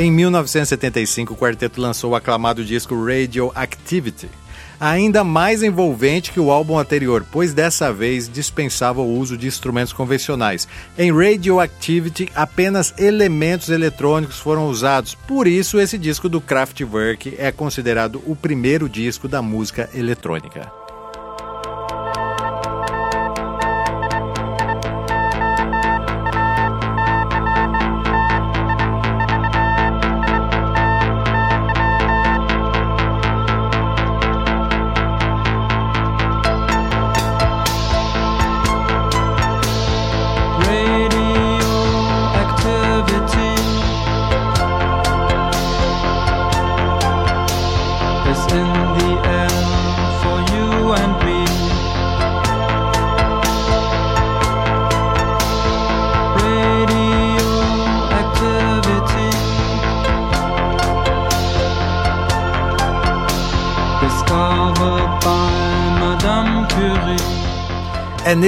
Em 0.00 0.12
1975, 0.12 1.34
o 1.34 1.36
quarteto 1.36 1.80
lançou 1.80 2.12
o 2.12 2.14
aclamado 2.14 2.64
disco 2.64 2.94
Radioactivity, 3.04 4.28
ainda 4.78 5.24
mais 5.24 5.60
envolvente 5.60 6.30
que 6.30 6.38
o 6.38 6.52
álbum 6.52 6.78
anterior, 6.78 7.26
pois 7.32 7.52
dessa 7.52 7.92
vez 7.92 8.28
dispensava 8.28 9.00
o 9.00 9.18
uso 9.18 9.36
de 9.36 9.48
instrumentos 9.48 9.92
convencionais. 9.92 10.68
Em 10.96 11.10
Radioactivity, 11.10 12.30
apenas 12.32 12.94
elementos 12.96 13.70
eletrônicos 13.70 14.38
foram 14.38 14.68
usados, 14.68 15.16
por 15.26 15.48
isso 15.48 15.80
esse 15.80 15.98
disco 15.98 16.28
do 16.28 16.40
Kraftwerk 16.40 17.34
é 17.36 17.50
considerado 17.50 18.22
o 18.24 18.36
primeiro 18.36 18.88
disco 18.88 19.26
da 19.26 19.42
música 19.42 19.90
eletrônica. 19.92 20.87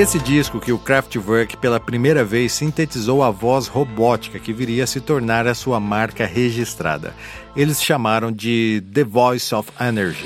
Nesse 0.01 0.19
disco 0.19 0.59
que 0.59 0.73
o 0.73 0.79
Kraftwerk 0.79 1.59
pela 1.59 1.79
primeira 1.79 2.25
vez 2.25 2.53
sintetizou 2.53 3.23
a 3.23 3.31
voz 3.31 3.67
robótica 3.67 4.39
que 4.39 4.51
viria 4.51 4.85
a 4.85 4.87
se 4.87 4.99
tornar 4.99 5.47
a 5.47 5.55
sua 5.55 5.79
marca 5.79 6.25
registrada. 6.25 7.15
Eles 7.55 7.83
chamaram 7.83 8.33
de 8.33 8.83
The 8.95 9.05
Voice 9.05 9.55
of 9.55 9.71
Energy. 9.79 10.25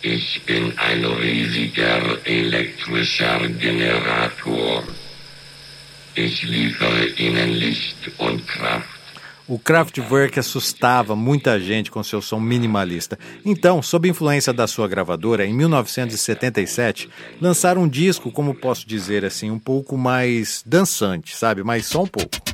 Ich 0.00 0.42
bin 0.46 0.74
ein 0.76 1.04
riesiger 1.04 2.20
elektrischer 2.24 3.48
Generator. 3.58 4.84
Ich 6.14 6.42
liefere 6.44 7.06
Ihnen 7.18 7.50
Licht 7.50 8.12
und 8.18 8.46
Kraft. 8.46 8.93
O 9.46 9.58
Kraftwerk 9.58 10.38
assustava 10.38 11.14
muita 11.14 11.60
gente 11.60 11.90
com 11.90 12.02
seu 12.02 12.22
som 12.22 12.40
minimalista. 12.40 13.18
Então, 13.44 13.82
sob 13.82 14.08
influência 14.08 14.54
da 14.54 14.66
sua 14.66 14.88
gravadora, 14.88 15.44
em 15.44 15.52
1977, 15.52 17.10
lançaram 17.42 17.82
um 17.82 17.88
disco, 17.88 18.32
como 18.32 18.54
posso 18.54 18.88
dizer 18.88 19.22
assim, 19.22 19.50
um 19.50 19.58
pouco 19.58 19.98
mais 19.98 20.62
dançante, 20.64 21.36
sabe? 21.36 21.62
Mas 21.62 21.84
só 21.84 22.04
um 22.04 22.06
pouco. 22.06 22.53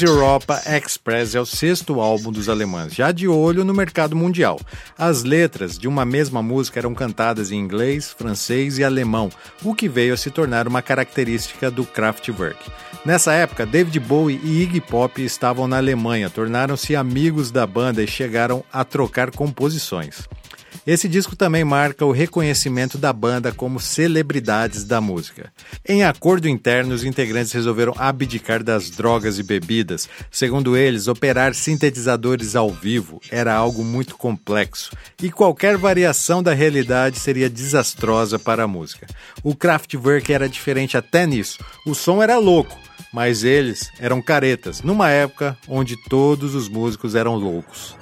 Trans-Europa 0.00 0.62
Express 0.64 1.34
é 1.34 1.40
o 1.42 1.44
sexto 1.44 2.00
álbum 2.00 2.32
dos 2.32 2.48
alemães, 2.48 2.94
já 2.94 3.12
de 3.12 3.28
olho 3.28 3.66
no 3.66 3.74
mercado 3.74 4.16
mundial. 4.16 4.58
As 4.96 5.24
letras 5.24 5.78
de 5.78 5.86
uma 5.86 6.06
mesma 6.06 6.42
música 6.42 6.80
eram 6.80 6.94
cantadas 6.94 7.52
em 7.52 7.58
inglês, 7.58 8.10
francês 8.10 8.78
e 8.78 8.84
alemão, 8.84 9.28
o 9.62 9.74
que 9.74 9.90
veio 9.90 10.14
a 10.14 10.16
se 10.16 10.30
tornar 10.30 10.66
uma 10.66 10.80
característica 10.80 11.70
do 11.70 11.84
Kraftwerk. 11.84 12.58
Nessa 13.04 13.34
época, 13.34 13.66
David 13.66 14.00
Bowie 14.00 14.40
e 14.42 14.62
Iggy 14.62 14.80
Pop 14.80 15.22
estavam 15.22 15.68
na 15.68 15.76
Alemanha, 15.76 16.30
tornaram-se 16.30 16.96
amigos 16.96 17.50
da 17.50 17.66
banda 17.66 18.02
e 18.02 18.06
chegaram 18.06 18.64
a 18.72 18.82
trocar 18.86 19.30
composições. 19.30 20.26
Esse 20.86 21.08
disco 21.08 21.36
também 21.36 21.62
marca 21.62 22.06
o 22.06 22.10
reconhecimento 22.10 22.96
da 22.96 23.12
banda 23.12 23.52
como 23.52 23.78
celebridades 23.78 24.82
da 24.84 25.00
música. 25.00 25.52
Em 25.86 26.02
acordo 26.04 26.48
interno, 26.48 26.94
os 26.94 27.04
integrantes 27.04 27.52
resolveram 27.52 27.94
abdicar 27.98 28.62
das 28.62 28.88
drogas 28.88 29.38
e 29.38 29.42
bebidas. 29.42 30.08
Segundo 30.30 30.76
eles, 30.76 31.06
operar 31.06 31.54
sintetizadores 31.54 32.56
ao 32.56 32.70
vivo 32.70 33.20
era 33.30 33.54
algo 33.54 33.84
muito 33.84 34.16
complexo 34.16 34.90
e 35.22 35.30
qualquer 35.30 35.76
variação 35.76 36.42
da 36.42 36.54
realidade 36.54 37.18
seria 37.18 37.50
desastrosa 37.50 38.38
para 38.38 38.64
a 38.64 38.68
música. 38.68 39.06
O 39.42 39.54
Kraftwerk 39.54 40.32
era 40.32 40.48
diferente 40.48 40.96
até 40.96 41.26
nisso. 41.26 41.58
O 41.86 41.94
som 41.94 42.22
era 42.22 42.38
louco, 42.38 42.78
mas 43.12 43.44
eles 43.44 43.90
eram 43.98 44.22
caretas, 44.22 44.82
numa 44.82 45.10
época 45.10 45.56
onde 45.68 45.96
todos 46.08 46.54
os 46.54 46.68
músicos 46.68 47.14
eram 47.14 47.34
loucos. 47.34 47.96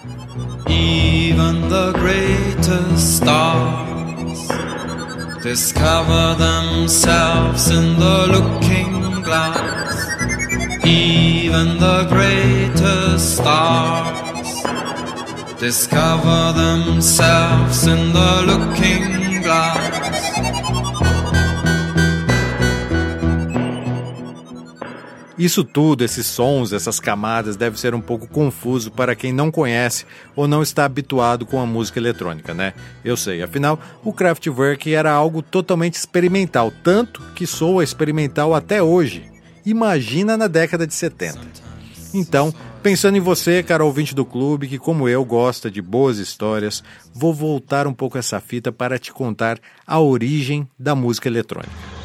Even 0.69 1.69
the 1.69 1.93
greatest 1.99 3.17
stars 3.17 4.49
discover 5.43 6.37
themselves 6.37 7.71
in 7.71 7.97
the 7.99 8.27
looking 8.27 9.23
glass. 9.23 10.09
Even 10.85 11.79
the 11.79 12.05
greatest 12.09 13.37
stars 13.37 14.63
discover 15.59 16.53
themselves 16.53 17.87
in 17.87 18.13
the 18.13 18.43
looking 18.47 19.43
glass. 19.43 20.38
Isso 25.39 25.63
tudo, 25.63 26.05
esses 26.05 26.27
sons, 26.27 26.73
essas 26.73 26.99
camadas, 26.99 27.55
deve 27.55 27.79
ser 27.79 27.95
um 27.95 28.01
pouco 28.01 28.27
confuso 28.27 28.91
para 28.91 29.15
quem 29.15 29.33
não 29.33 29.53
conhece 29.53 30.05
ou 30.35 30.49
não 30.49 30.65
está 30.65 30.85
habituado 30.85 31.47
com 31.47 31.61
a 31.61 31.67
música 31.67 32.01
eletrônica, 32.01 32.53
né? 32.53 32.75
Eu 33.05 33.17
sei, 33.17 33.41
afinal, 33.41 33.79
o 34.03 34.13
Kraftwerk 34.13 34.93
era 34.93 35.13
algo 35.13 35.41
totalmente 35.41 35.95
experimental, 35.95 36.73
tanto 36.83 37.23
que 37.37 37.47
soa 37.47 37.85
experimental 37.85 38.53
até 38.53 38.83
hoje. 38.83 39.31
Imagina 39.65 40.37
na 40.37 40.49
década 40.49 40.85
de 40.85 40.95
70. 40.95 41.39
Então, 42.13 42.53
pensando 42.83 43.17
em 43.17 43.21
você, 43.21 43.63
cara 43.63 43.85
ouvinte 43.85 44.17
do 44.17 44.25
clube, 44.25 44.67
que 44.67 44.79
como 44.79 45.09
eu 45.09 45.25
gosta 45.25 45.71
de 45.71 45.81
boas 45.81 46.19
histórias, 46.19 46.83
vou 47.15 47.33
voltar 47.33 47.87
um 47.87 47.95
pouco 47.95 48.19
essa 48.19 48.41
fita 48.41 48.73
para 48.73 48.99
te 48.99 49.13
contar 49.13 49.61
a 49.87 50.01
origem 50.01 50.67
da 50.77 50.97
música 50.97 51.29
eletrônica. 51.29 51.98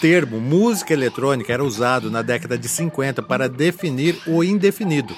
Termo 0.00 0.40
música 0.40 0.92
eletrônica 0.92 1.52
era 1.52 1.64
usado 1.64 2.10
na 2.10 2.22
década 2.22 2.56
de 2.56 2.68
50 2.68 3.22
para 3.22 3.48
definir 3.48 4.18
o 4.26 4.42
indefinido. 4.42 5.14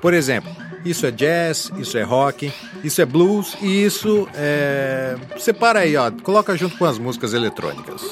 Por 0.00 0.14
exemplo, 0.14 0.50
isso 0.84 1.04
é 1.04 1.10
jazz, 1.10 1.70
isso 1.76 1.98
é 1.98 2.02
rock, 2.02 2.52
isso 2.82 3.02
é 3.02 3.04
blues 3.04 3.56
e 3.60 3.84
isso 3.84 4.28
é. 4.34 5.16
Separa 5.38 5.80
aí, 5.80 5.96
ó. 5.96 6.10
Coloca 6.10 6.56
junto 6.56 6.76
com 6.78 6.84
as 6.84 6.98
músicas 6.98 7.34
eletrônicas. 7.34 8.02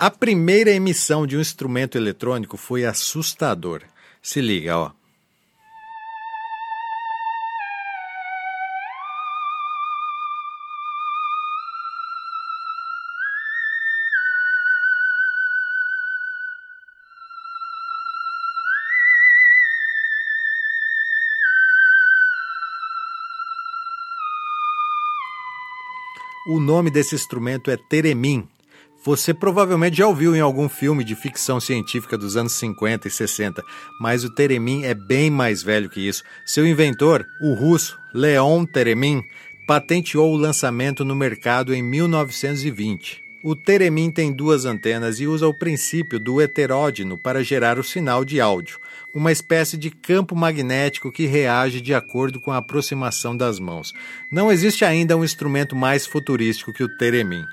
A 0.00 0.12
primeira 0.12 0.70
emissão 0.70 1.26
de 1.26 1.36
um 1.36 1.40
instrumento 1.40 1.98
eletrônico 1.98 2.56
foi 2.56 2.84
assustador. 2.84 3.82
Se 4.22 4.40
liga, 4.40 4.78
ó. 4.78 4.92
O 26.46 26.60
nome 26.60 26.88
desse 26.88 27.16
instrumento 27.16 27.68
é 27.68 27.76
teremin. 27.76 28.48
Você 29.08 29.32
provavelmente 29.32 29.96
já 29.96 30.06
ouviu 30.06 30.36
em 30.36 30.40
algum 30.40 30.68
filme 30.68 31.02
de 31.02 31.16
ficção 31.16 31.58
científica 31.58 32.18
dos 32.18 32.36
anos 32.36 32.52
50 32.52 33.08
e 33.08 33.10
60, 33.10 33.64
mas 33.98 34.22
o 34.22 34.28
teremin 34.28 34.84
é 34.84 34.92
bem 34.92 35.30
mais 35.30 35.62
velho 35.62 35.88
que 35.88 36.06
isso. 36.06 36.22
Seu 36.44 36.66
inventor, 36.66 37.24
o 37.40 37.54
russo 37.54 37.98
Leon 38.12 38.66
Teremin, 38.66 39.22
patenteou 39.66 40.30
o 40.30 40.36
lançamento 40.36 41.06
no 41.06 41.16
mercado 41.16 41.74
em 41.74 41.82
1920. 41.82 43.24
O 43.42 43.56
teremin 43.56 44.10
tem 44.10 44.30
duas 44.30 44.66
antenas 44.66 45.20
e 45.20 45.26
usa 45.26 45.48
o 45.48 45.54
princípio 45.54 46.20
do 46.20 46.42
heteródino 46.42 47.16
para 47.16 47.42
gerar 47.42 47.78
o 47.78 47.84
sinal 47.84 48.26
de 48.26 48.42
áudio, 48.42 48.78
uma 49.14 49.32
espécie 49.32 49.78
de 49.78 49.90
campo 49.90 50.36
magnético 50.36 51.10
que 51.10 51.24
reage 51.24 51.80
de 51.80 51.94
acordo 51.94 52.38
com 52.40 52.52
a 52.52 52.58
aproximação 52.58 53.34
das 53.34 53.58
mãos. 53.58 53.94
Não 54.30 54.52
existe 54.52 54.84
ainda 54.84 55.16
um 55.16 55.24
instrumento 55.24 55.74
mais 55.74 56.04
futurístico 56.04 56.74
que 56.74 56.84
o 56.84 56.94
teremin. 56.98 57.46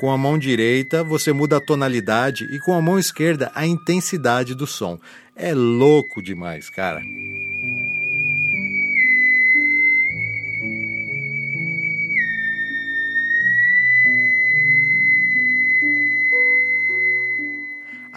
Com 0.00 0.10
a 0.10 0.16
mão 0.16 0.38
direita, 0.38 1.04
você 1.04 1.30
muda 1.30 1.58
a 1.58 1.60
tonalidade 1.60 2.46
e 2.50 2.58
com 2.58 2.72
a 2.72 2.80
mão 2.80 2.98
esquerda, 2.98 3.52
a 3.54 3.66
intensidade 3.66 4.54
do 4.54 4.66
som. 4.66 4.98
É 5.36 5.52
louco 5.52 6.22
demais, 6.22 6.70
cara. 6.70 7.02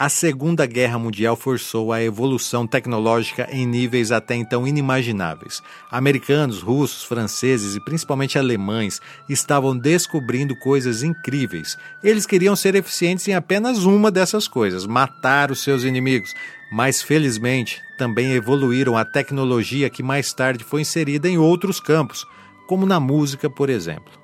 A 0.03 0.09
Segunda 0.09 0.65
Guerra 0.65 0.99
Mundial 0.99 1.33
forçou 1.37 1.93
a 1.93 2.03
evolução 2.03 2.67
tecnológica 2.67 3.47
em 3.49 3.65
níveis 3.65 4.11
até 4.11 4.35
então 4.35 4.67
inimagináveis. 4.67 5.63
Americanos, 5.89 6.61
russos, 6.61 7.05
franceses 7.05 7.77
e 7.77 7.79
principalmente 7.79 8.37
alemães 8.37 8.99
estavam 9.29 9.77
descobrindo 9.77 10.57
coisas 10.57 11.03
incríveis. 11.03 11.77
Eles 12.03 12.25
queriam 12.25 12.53
ser 12.53 12.75
eficientes 12.75 13.25
em 13.29 13.33
apenas 13.33 13.85
uma 13.85 14.11
dessas 14.11 14.45
coisas: 14.45 14.85
matar 14.85 15.49
os 15.51 15.63
seus 15.63 15.85
inimigos. 15.85 16.33
Mas 16.69 17.01
felizmente 17.01 17.81
também 17.97 18.33
evoluíram 18.33 18.97
a 18.97 19.05
tecnologia 19.05 19.89
que 19.89 20.03
mais 20.03 20.33
tarde 20.33 20.65
foi 20.65 20.81
inserida 20.81 21.29
em 21.29 21.37
outros 21.37 21.79
campos, 21.79 22.27
como 22.67 22.85
na 22.85 22.99
música, 22.99 23.49
por 23.49 23.69
exemplo. 23.69 24.22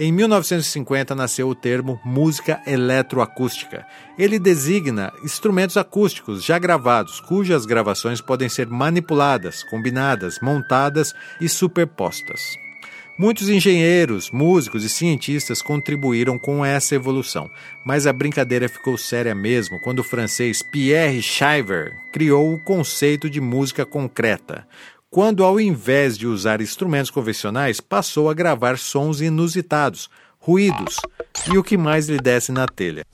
Em 0.00 0.12
1950 0.12 1.12
nasceu 1.16 1.48
o 1.48 1.56
termo 1.56 2.00
música 2.04 2.62
eletroacústica. 2.64 3.84
Ele 4.16 4.38
designa 4.38 5.12
instrumentos 5.24 5.76
acústicos 5.76 6.44
já 6.44 6.56
gravados, 6.56 7.18
cujas 7.18 7.66
gravações 7.66 8.20
podem 8.20 8.48
ser 8.48 8.68
manipuladas, 8.68 9.64
combinadas, 9.64 10.38
montadas 10.40 11.16
e 11.40 11.48
superpostas. 11.48 12.56
Muitos 13.18 13.48
engenheiros, 13.48 14.30
músicos 14.30 14.84
e 14.84 14.88
cientistas 14.88 15.60
contribuíram 15.60 16.38
com 16.38 16.64
essa 16.64 16.94
evolução, 16.94 17.50
mas 17.84 18.06
a 18.06 18.12
brincadeira 18.12 18.68
ficou 18.68 18.96
séria 18.96 19.34
mesmo 19.34 19.80
quando 19.80 19.98
o 19.98 20.04
francês 20.04 20.62
Pierre 20.62 21.20
Schiver 21.20 21.96
criou 22.12 22.54
o 22.54 22.60
conceito 22.60 23.28
de 23.28 23.40
música 23.40 23.84
concreta, 23.84 24.64
quando 25.10 25.42
ao 25.42 25.58
invés 25.58 26.18
de 26.18 26.26
usar 26.26 26.60
instrumentos 26.60 27.10
convencionais, 27.10 27.80
passou 27.80 28.28
a 28.28 28.34
gravar 28.34 28.78
sons 28.78 29.20
inusitados, 29.20 30.10
ruídos 30.38 30.96
e 31.50 31.56
o 31.56 31.64
que 31.64 31.76
mais 31.76 32.08
lhe 32.08 32.18
desse 32.18 32.52
na 32.52 32.66
telha. 32.66 33.04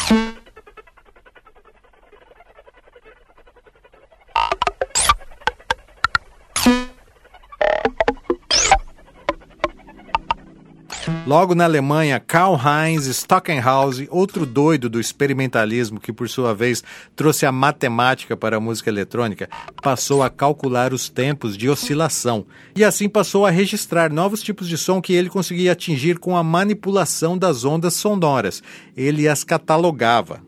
Logo 11.35 11.53
na 11.53 11.65
Alemanha, 11.65 12.21
Karl 12.21 12.55
Heinz 12.55 13.07
Stockenhausen, 13.07 14.07
outro 14.09 14.47
doido 14.47 14.89
do 14.89 15.01
experimentalismo 15.01 15.99
que 15.99 16.13
por 16.13 16.29
sua 16.29 16.55
vez 16.55 16.81
trouxe 17.17 17.45
a 17.45 17.51
matemática 17.51 18.37
para 18.37 18.59
a 18.59 18.61
música 18.61 18.89
eletrônica, 18.89 19.49
passou 19.83 20.23
a 20.23 20.31
calcular 20.31 20.93
os 20.93 21.09
tempos 21.09 21.57
de 21.57 21.69
oscilação 21.69 22.47
e 22.77 22.85
assim 22.85 23.09
passou 23.09 23.45
a 23.45 23.51
registrar 23.51 24.13
novos 24.13 24.45
tipos 24.45 24.69
de 24.69 24.79
som 24.79 25.03
que 25.03 25.13
ele 25.13 25.29
conseguia 25.29 25.73
atingir 25.73 26.21
com 26.21 26.37
a 26.37 26.45
manipulação 26.45 27.37
das 27.37 27.65
ondas 27.65 27.95
sonoras. 27.95 28.63
Ele 28.97 29.27
as 29.27 29.43
catalogava. 29.43 30.41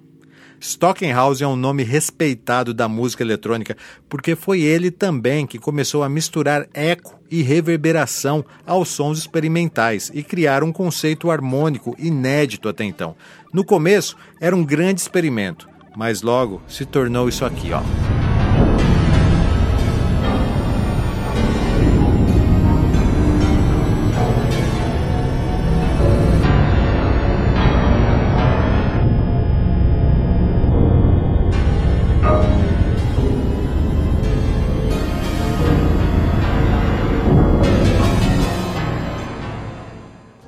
Stockenhausen 0.67 1.45
é 1.45 1.49
um 1.49 1.55
nome 1.55 1.85
respeitado 1.85 2.75
da 2.75 2.89
música 2.89 3.23
eletrônica 3.23 3.77
porque 4.09 4.35
foi 4.35 4.63
ele 4.63 4.91
também 4.91 5.47
que 5.47 5.59
começou 5.59 6.03
a 6.03 6.09
misturar 6.09 6.67
eco 6.75 7.19
e 7.31 7.41
reverberação 7.41 8.45
aos 8.67 8.89
sons 8.89 9.19
experimentais 9.19 10.11
e 10.13 10.25
criar 10.25 10.65
um 10.65 10.73
conceito 10.73 11.31
harmônico 11.31 11.95
inédito 11.99 12.69
até 12.69 12.85
então. 12.85 13.15
No 13.53 13.65
começo 13.65 14.17
era 14.41 14.57
um 14.57 14.65
grande 14.65 15.01
experimento, 15.01 15.69
mas 15.97 16.23
logo 16.23 16.61
se 16.67 16.85
tornou 16.85 17.29
isso 17.29 17.45
aqui, 17.45 17.71
ó. 17.73 18.16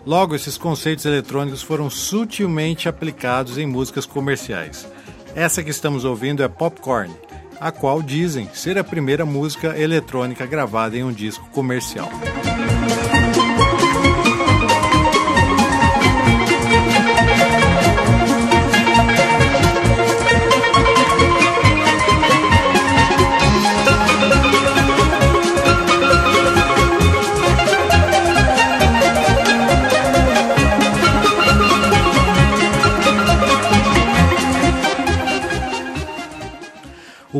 Logo, 0.08 0.34
esses 0.34 0.56
conceitos 0.56 1.04
eletrônicos 1.04 1.60
foram 1.60 1.90
sutilmente 1.90 2.88
aplicados 2.88 3.58
em 3.58 3.66
músicas 3.66 4.06
comerciais. 4.06 4.88
Essa 5.34 5.62
que 5.62 5.68
estamos 5.68 6.02
ouvindo 6.02 6.42
é 6.42 6.48
Popcorn, 6.48 7.14
a 7.60 7.70
qual 7.70 8.00
dizem 8.00 8.48
ser 8.54 8.78
a 8.78 8.82
primeira 8.82 9.26
música 9.26 9.78
eletrônica 9.78 10.46
gravada 10.46 10.96
em 10.96 11.04
um 11.04 11.12
disco 11.12 11.46
comercial. 11.50 12.08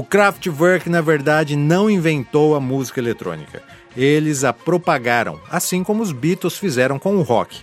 Kraftwerk, 0.09 0.89
na 0.89 1.01
verdade, 1.01 1.57
não 1.57 1.91
inventou 1.91 2.55
a 2.55 2.61
música 2.61 3.01
eletrônica. 3.01 3.63
Eles 3.97 4.45
a 4.45 4.53
propagaram, 4.53 5.41
assim 5.51 5.85
como 5.85 6.03
os 6.03 6.13
Beatles 6.13 6.57
fizeram 6.57 6.99
com 6.99 7.17
o 7.17 7.23
rock. 7.23 7.61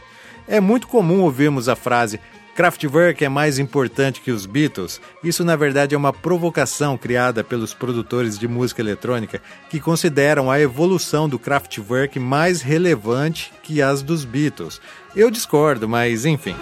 É 0.47 0.59
muito 0.59 0.87
comum 0.87 1.21
ouvirmos 1.21 1.67
a 1.67 1.75
frase 1.75 2.19
Kraftwerk 2.55 3.23
é 3.25 3.27
mais 3.27 3.59
importante 3.59 4.21
que 4.21 4.31
os 4.31 4.45
Beatles. 4.45 5.01
Isso, 5.21 5.43
na 5.43 5.57
verdade, 5.57 5.93
é 5.93 5.97
uma 5.97 6.13
provocação 6.13 6.97
criada 6.97 7.43
pelos 7.43 7.73
produtores 7.73 8.39
de 8.39 8.47
música 8.47 8.81
eletrônica 8.81 9.41
que 9.69 9.77
consideram 9.77 10.49
a 10.49 10.57
evolução 10.57 11.27
do 11.27 11.37
Kraftwerk 11.37 12.17
mais 12.17 12.61
relevante 12.61 13.51
que 13.61 13.81
as 13.81 14.01
dos 14.01 14.23
Beatles. 14.23 14.79
Eu 15.13 15.29
discordo, 15.29 15.89
mas 15.89 16.25
enfim. 16.25 16.55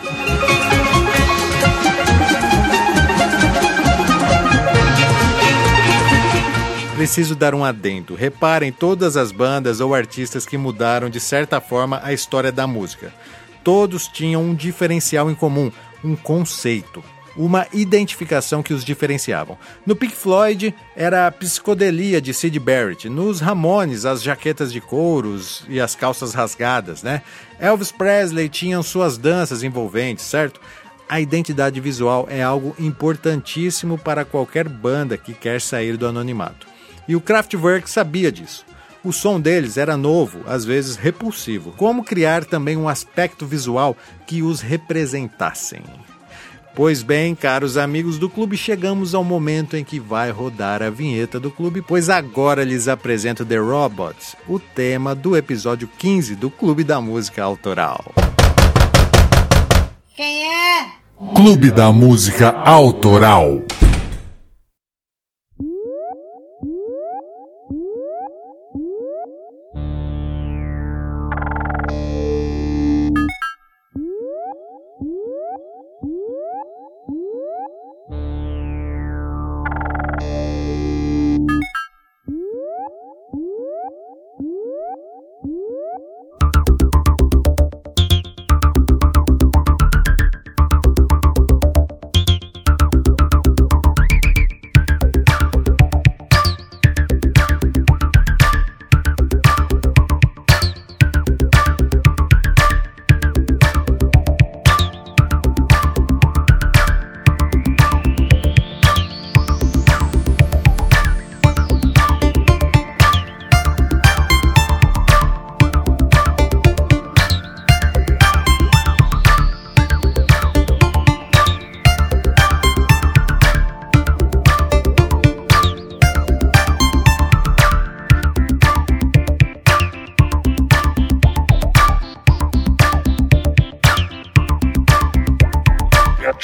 Preciso 7.03 7.35
dar 7.35 7.53
um 7.53 7.65
adendo. 7.65 8.15
Reparem 8.15 8.71
todas 8.71 9.17
as 9.17 9.29
bandas 9.29 9.81
ou 9.81 9.93
artistas 9.93 10.45
que 10.45 10.57
mudaram 10.57 11.09
de 11.09 11.19
certa 11.19 11.59
forma 11.59 11.99
a 12.01 12.13
história 12.13 12.49
da 12.49 12.65
música. 12.65 13.13
Todos 13.61 14.07
tinham 14.07 14.41
um 14.41 14.55
diferencial 14.55 15.29
em 15.29 15.35
comum, 15.35 15.69
um 16.01 16.15
conceito, 16.15 17.03
uma 17.35 17.67
identificação 17.73 18.63
que 18.63 18.73
os 18.73 18.85
diferenciavam. 18.85 19.57
No 19.85 19.97
Pink 19.97 20.15
Floyd 20.15 20.73
era 20.95 21.27
a 21.27 21.31
psicodelia 21.31 22.21
de 22.21 22.33
Sid 22.33 22.57
Barrett, 22.57 23.09
nos 23.09 23.41
Ramones 23.41 24.05
as 24.05 24.23
jaquetas 24.23 24.71
de 24.71 24.79
couros 24.79 25.65
e 25.67 25.81
as 25.81 25.95
calças 25.95 26.33
rasgadas, 26.33 27.03
né? 27.03 27.21
Elvis 27.59 27.91
Presley 27.91 28.47
tinham 28.47 28.81
suas 28.81 29.17
danças 29.17 29.61
envolventes, 29.61 30.23
certo? 30.23 30.61
A 31.09 31.19
identidade 31.19 31.81
visual 31.81 32.27
é 32.29 32.41
algo 32.41 32.73
importantíssimo 32.79 33.97
para 33.97 34.23
qualquer 34.23 34.69
banda 34.69 35.17
que 35.17 35.33
quer 35.33 35.59
sair 35.59 35.97
do 35.97 36.07
anonimato. 36.07 36.71
E 37.07 37.15
o 37.15 37.21
Kraftwerk 37.21 37.89
sabia 37.89 38.31
disso. 38.31 38.65
O 39.03 39.11
som 39.11 39.39
deles 39.39 39.75
era 39.75 39.97
novo, 39.97 40.39
às 40.47 40.63
vezes 40.63 40.95
repulsivo. 40.95 41.73
Como 41.75 42.03
criar 42.03 42.45
também 42.45 42.77
um 42.77 42.87
aspecto 42.87 43.45
visual 43.45 43.97
que 44.25 44.41
os 44.41 44.61
representassem? 44.61 45.81
Pois 46.75 47.03
bem, 47.03 47.35
caros 47.35 47.77
amigos 47.77 48.17
do 48.17 48.27
clube, 48.27 48.57
chegamos 48.57 49.13
ao 49.13 49.23
momento 49.23 49.77
em 49.77 49.83
que 49.83 49.99
vai 49.99 50.31
rodar 50.31 50.81
a 50.81 50.89
vinheta 50.89 51.39
do 51.39 51.51
clube, 51.51 51.83
pois 51.83 52.09
agora 52.09 52.63
lhes 52.63 52.87
apresento 52.87 53.45
The 53.45 53.57
Robots, 53.57 54.35
o 54.47 54.57
tema 54.57 55.13
do 55.13 55.37
episódio 55.37 55.87
15 55.99 56.35
do 56.35 56.49
Clube 56.49 56.83
da 56.83 56.99
Música 56.99 57.43
Autoral. 57.43 58.03
Clube 61.35 61.69
da 61.71 61.91
Música 61.91 62.49
Autoral. 62.49 63.61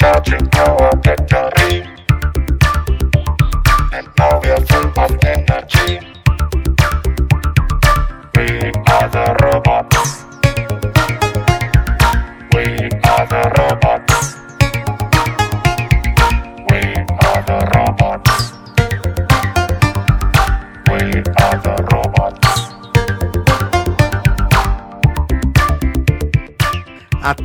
Imagine 0.10 0.50
how 0.54 0.76
I 0.80 0.96
get 1.04 1.28
down. 1.28 1.49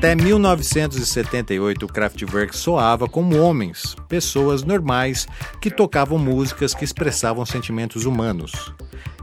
Até 0.04 0.14
1978, 0.16 1.86
o 1.86 1.88
Kraftwerk 1.88 2.54
soava 2.54 3.08
como 3.08 3.40
homens, 3.40 3.96
pessoas 4.06 4.62
normais 4.62 5.26
que 5.62 5.70
tocavam 5.70 6.18
músicas 6.18 6.74
que 6.74 6.84
expressavam 6.84 7.46
sentimentos 7.46 8.04
humanos. 8.04 8.70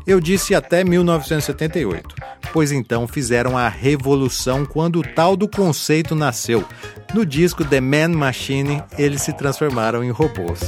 Eu 0.07 0.19
disse 0.19 0.55
até 0.55 0.83
1978, 0.83 2.15
pois 2.51 2.71
então 2.71 3.07
fizeram 3.07 3.55
a 3.55 3.69
revolução 3.69 4.65
quando 4.65 5.01
o 5.01 5.03
tal 5.03 5.37
do 5.37 5.47
conceito 5.47 6.15
nasceu. 6.15 6.65
No 7.13 7.27
disco 7.27 7.63
The 7.63 7.79
Man 7.79 8.17
Machine, 8.17 8.81
eles 8.97 9.21
se 9.21 9.33
transformaram 9.33 10.03
em 10.03 10.09
robôs. 10.09 10.61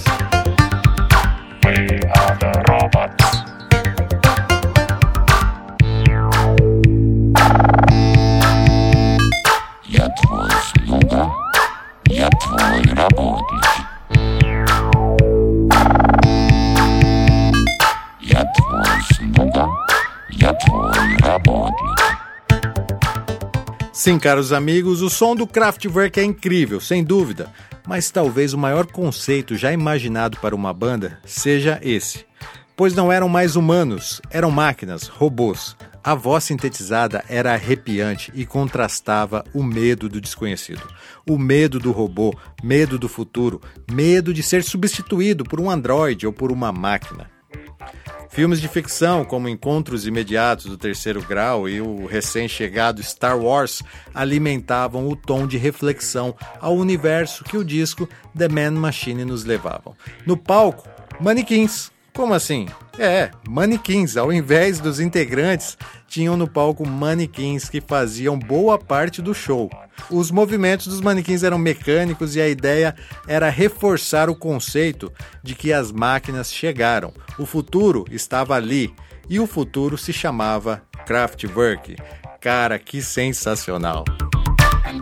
We 1.65 1.88
are 2.19 2.38
the 2.38 2.52
robots. 2.71 3.22
твой 13.02 13.02
работник. 13.02 13.64
Я 18.20 18.44
твой 18.44 19.02
слуга, 19.14 19.68
я 20.31 20.52
твой 20.54 21.16
работник. 21.22 21.98
Sim, 23.92 24.18
caros 24.18 24.52
amigos, 24.52 25.02
o 25.02 25.11
som 25.11 25.35
do 25.35 25.46
Kraftwerk 25.46 26.20
é 26.20 26.24
incrível, 26.24 26.81
sem 26.81 27.02
dúvida, 27.02 27.50
mas 27.87 28.11
talvez 28.11 28.54
o 28.54 28.59
maior 28.59 28.87
conceito 28.87 29.57
já 29.57 29.72
imaginado 29.72 30.38
para 30.40 30.54
uma 30.54 30.72
banda 30.72 31.18
seja 31.24 31.81
esse. 31.83 32.24
Pois 32.76 32.94
não 32.94 33.11
eram 33.11 33.28
mais 33.28 33.57
humanos, 33.57 34.20
eram 34.31 34.52
máquinas, 34.52 35.09
robôs. 35.09 35.76
A 36.03 36.15
voz 36.15 36.43
sintetizada 36.43 37.23
era 37.29 37.53
arrepiante 37.53 38.29
e 38.35 38.45
contrastava 38.45 39.45
o 39.53 39.63
medo 39.63 40.09
do 40.09 40.19
desconhecido. 40.19 40.81
O 41.25 41.37
medo 41.37 41.79
do 41.79 41.93
robô, 41.93 42.35
medo 42.61 42.99
do 42.99 43.07
futuro, 43.07 43.61
medo 43.89 44.33
de 44.33 44.43
ser 44.43 44.63
substituído 44.63 45.45
por 45.45 45.61
um 45.61 45.71
androide 45.71 46.27
ou 46.27 46.33
por 46.33 46.51
uma 46.51 46.73
máquina. 46.73 47.31
Filmes 48.27 48.59
de 48.59 48.67
ficção, 48.67 49.23
como 49.23 49.47
Encontros 49.47 50.05
Imediatos 50.05 50.65
do 50.65 50.77
Terceiro 50.77 51.21
Grau 51.21 51.69
e 51.69 51.79
o 51.79 52.05
recém-chegado 52.05 53.01
Star 53.01 53.37
Wars, 53.37 53.81
alimentavam 54.13 55.07
o 55.07 55.15
tom 55.15 55.47
de 55.47 55.55
reflexão 55.55 56.35
ao 56.59 56.75
universo 56.75 57.45
que 57.45 57.55
o 57.55 57.63
disco 57.63 58.09
The 58.35 58.49
Man 58.49 58.71
Machine 58.71 59.23
nos 59.23 59.45
levavam. 59.45 59.95
No 60.25 60.35
palco, 60.35 60.89
manequins. 61.21 61.92
Como 62.15 62.34
assim? 62.34 62.67
É, 62.97 63.32
manequins. 63.47 64.17
Ao 64.17 64.32
invés 64.32 64.80
dos 64.80 64.99
integrantes, 64.99 65.78
tinham 66.08 66.38
no 66.38 66.47
palco 66.47 66.88
manequins 66.88 67.69
que 67.69 67.82
faziam 67.82 68.38
boa 68.38 68.78
parte 68.78 69.21
do 69.21 69.34
show. 69.34 69.69
Os 70.12 70.30
movimentos 70.30 70.88
dos 70.88 71.02
manequins 71.02 71.43
eram 71.43 71.58
mecânicos 71.58 72.36
e 72.36 72.41
a 72.41 72.47
ideia 72.47 72.95
era 73.28 73.49
reforçar 73.49 74.30
o 74.30 74.36
conceito 74.36 75.12
de 75.41 75.56
que 75.56 75.73
as 75.73 75.91
máquinas 75.91 76.54
chegaram. 76.54 77.13
O 77.39 77.45
futuro 77.45 78.06
estava 78.12 78.56
ali 78.56 78.93
e 79.28 79.39
o 79.39 79.47
futuro 79.47 79.97
se 79.97 80.13
chamava 80.13 80.84
Kraftwerk. 81.06 81.95
Cara, 82.39 82.78
que 82.78 83.02
sensacional! 83.02 84.04
And 84.86 85.02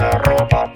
are 0.00 0.22
the 0.22 0.67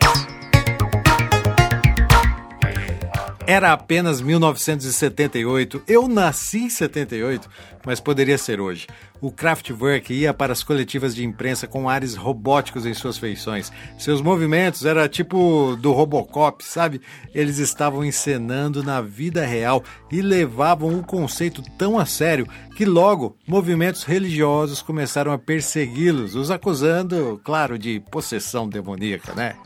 Era 3.45 3.73
apenas 3.73 4.21
1978. 4.21 5.83
Eu 5.89 6.07
nasci 6.07 6.59
em 6.59 6.71
78, 6.71 7.51
mas 7.85 7.99
poderia 7.99 8.39
ser 8.39 8.61
hoje. 8.61 8.87
O 9.21 9.33
Kraftwerk 9.33 10.13
ia 10.15 10.33
para 10.33 10.53
as 10.53 10.63
coletivas 10.63 11.13
de 11.13 11.25
imprensa 11.25 11.67
com 11.67 11.89
ares 11.89 12.15
robóticos 12.15 12.87
em 12.87 12.95
suas 12.95 13.19
feições. 13.19 13.73
Seus 13.99 14.21
movimentos 14.21 14.85
era 14.85 15.09
tipo 15.09 15.77
do 15.81 15.91
Robocop, 15.93 16.65
sabe? 16.65 17.01
Eles 17.35 17.59
estavam 17.59 18.05
encenando 18.05 18.83
na 18.83 19.01
vida 19.01 19.45
real 19.45 19.83
e 20.11 20.23
levavam 20.23 20.97
o 20.97 21.05
conceito 21.05 21.63
tão 21.77 21.99
a 21.99 22.07
sério 22.07 22.47
que 22.77 22.85
logo 22.85 23.37
movimentos 23.47 24.05
religiosos 24.05 24.83
começaram 24.83 25.33
a 25.33 25.39
persegui-los, 25.39 26.37
os 26.37 26.51
acusando, 26.51 27.41
claro, 27.45 27.77
de 27.77 28.01
possessão 28.11 28.69
demoníaca, 28.69 29.35
né? 29.35 29.57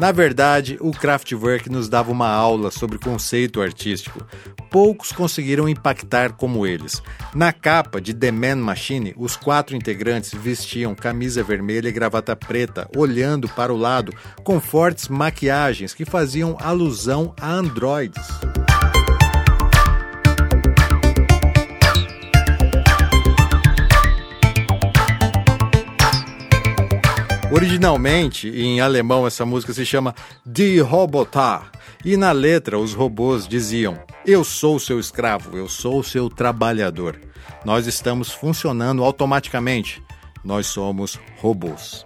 Na 0.00 0.12
verdade, 0.12 0.78
o 0.80 0.92
Kraftwerk 0.92 1.68
nos 1.68 1.86
dava 1.86 2.10
uma 2.10 2.26
aula 2.26 2.70
sobre 2.70 2.98
conceito 2.98 3.60
artístico. 3.60 4.26
Poucos 4.70 5.12
conseguiram 5.12 5.68
impactar 5.68 6.32
como 6.32 6.66
eles. 6.66 7.02
Na 7.34 7.52
capa 7.52 8.00
de 8.00 8.14
The 8.14 8.32
Man 8.32 8.56
Machine, 8.56 9.12
os 9.14 9.36
quatro 9.36 9.76
integrantes 9.76 10.32
vestiam 10.32 10.94
camisa 10.94 11.42
vermelha 11.42 11.88
e 11.88 11.92
gravata 11.92 12.34
preta, 12.34 12.88
olhando 12.96 13.46
para 13.50 13.74
o 13.74 13.76
lado, 13.76 14.10
com 14.42 14.58
fortes 14.58 15.06
maquiagens 15.06 15.92
que 15.92 16.06
faziam 16.06 16.56
alusão 16.58 17.34
a 17.38 17.52
androides. 17.52 18.26
Originalmente, 27.52 28.48
em 28.48 28.80
alemão, 28.80 29.26
essa 29.26 29.44
música 29.44 29.72
se 29.72 29.84
chama 29.84 30.14
Die 30.46 30.78
Roboter. 30.78 31.62
E 32.04 32.16
na 32.16 32.30
letra, 32.30 32.78
os 32.78 32.94
robôs 32.94 33.48
diziam: 33.48 33.98
Eu 34.24 34.44
sou 34.44 34.78
seu 34.78 35.00
escravo, 35.00 35.56
eu 35.56 35.68
sou 35.68 36.02
seu 36.02 36.30
trabalhador. 36.30 37.20
Nós 37.64 37.88
estamos 37.88 38.30
funcionando 38.30 39.02
automaticamente. 39.02 40.00
Nós 40.44 40.66
somos 40.68 41.18
robôs. 41.38 42.04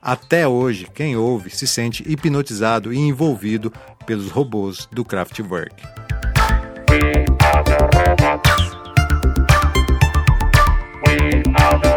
Até 0.00 0.48
hoje, 0.48 0.88
quem 0.94 1.16
ouve 1.16 1.50
se 1.50 1.66
sente 1.66 2.02
hipnotizado 2.10 2.90
e 2.90 2.96
envolvido 2.96 3.70
pelos 4.06 4.30
robôs 4.30 4.88
do 4.90 5.04
Kraftwerk. 5.04 5.82
We 11.06 11.42
are 11.56 11.78
the 11.80 11.87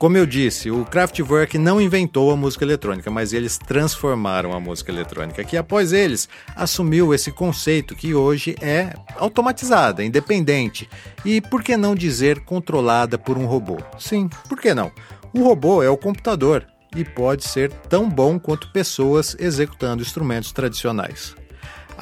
Como 0.00 0.16
eu 0.16 0.24
disse, 0.24 0.70
o 0.70 0.82
Kraftwerk 0.82 1.58
não 1.58 1.78
inventou 1.78 2.30
a 2.30 2.36
música 2.36 2.64
eletrônica, 2.64 3.10
mas 3.10 3.34
eles 3.34 3.58
transformaram 3.58 4.54
a 4.54 4.58
música 4.58 4.90
eletrônica, 4.90 5.44
que 5.44 5.58
após 5.58 5.92
eles 5.92 6.26
assumiu 6.56 7.12
esse 7.12 7.30
conceito 7.30 7.94
que 7.94 8.14
hoje 8.14 8.56
é 8.62 8.94
automatizada, 9.16 10.02
independente 10.02 10.88
e, 11.22 11.38
por 11.42 11.62
que 11.62 11.76
não 11.76 11.94
dizer, 11.94 12.40
controlada 12.46 13.18
por 13.18 13.36
um 13.36 13.44
robô. 13.44 13.76
Sim, 13.98 14.30
por 14.48 14.58
que 14.58 14.72
não? 14.72 14.90
O 15.34 15.44
robô 15.44 15.82
é 15.82 15.90
o 15.90 15.98
computador 15.98 16.66
e 16.96 17.04
pode 17.04 17.44
ser 17.44 17.70
tão 17.70 18.08
bom 18.08 18.38
quanto 18.38 18.72
pessoas 18.72 19.36
executando 19.38 20.00
instrumentos 20.00 20.50
tradicionais. 20.50 21.36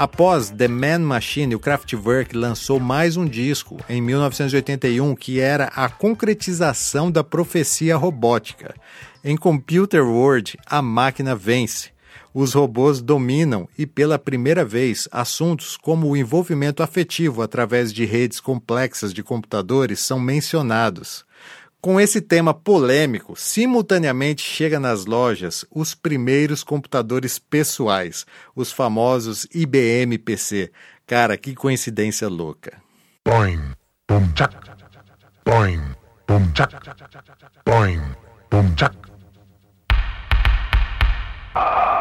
Após 0.00 0.50
The 0.50 0.68
Man 0.68 1.00
Machine, 1.00 1.56
o 1.56 1.58
Kraftwerk 1.58 2.32
lançou 2.36 2.78
mais 2.78 3.16
um 3.16 3.26
disco 3.26 3.78
em 3.88 4.00
1981 4.00 5.16
que 5.16 5.40
era 5.40 5.64
a 5.74 5.88
concretização 5.88 7.10
da 7.10 7.24
profecia 7.24 7.96
robótica. 7.96 8.76
Em 9.24 9.36
Computer 9.36 10.04
World, 10.04 10.56
a 10.64 10.80
máquina 10.80 11.34
vence. 11.34 11.90
Os 12.32 12.54
robôs 12.54 13.02
dominam 13.02 13.68
e, 13.76 13.88
pela 13.88 14.20
primeira 14.20 14.64
vez, 14.64 15.08
assuntos 15.10 15.76
como 15.76 16.06
o 16.06 16.16
envolvimento 16.16 16.80
afetivo 16.80 17.42
através 17.42 17.92
de 17.92 18.04
redes 18.04 18.38
complexas 18.38 19.12
de 19.12 19.24
computadores 19.24 19.98
são 19.98 20.20
mencionados. 20.20 21.26
Com 21.80 22.00
esse 22.00 22.20
tema 22.20 22.52
polêmico, 22.52 23.36
simultaneamente 23.36 24.42
chega 24.42 24.80
nas 24.80 25.06
lojas 25.06 25.64
os 25.70 25.94
primeiros 25.94 26.64
computadores 26.64 27.38
pessoais, 27.38 28.26
os 28.54 28.72
famosos 28.72 29.46
IBM 29.54 30.18
PC. 30.18 30.72
Cara, 31.06 31.36
que 31.38 31.54
coincidência 31.54 32.28
louca. 32.28 32.82
Boing, 33.24 33.74
boom 34.08 34.26
chuck. 34.36 34.56
Boing, 35.44 35.94
boom 36.26 36.52
chuck. 36.52 36.74
Boing, 37.64 38.02
boom 38.50 38.74
chuck. 38.74 38.96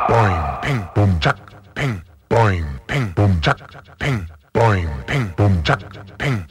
Boing, 0.09 0.61
ping, 0.63 0.87
boom 0.95 1.19
chuck, 1.19 1.39
ping. 1.75 2.01
Boing, 2.29 2.65
ping, 2.87 3.13
boom 3.13 3.39
chuck, 3.41 3.61
ping. 3.99 4.25
Boing, 4.53 4.89
ping, 5.05 5.27
boom 5.37 5.61
chuck, 5.63 6.17
ping. 6.17 6.45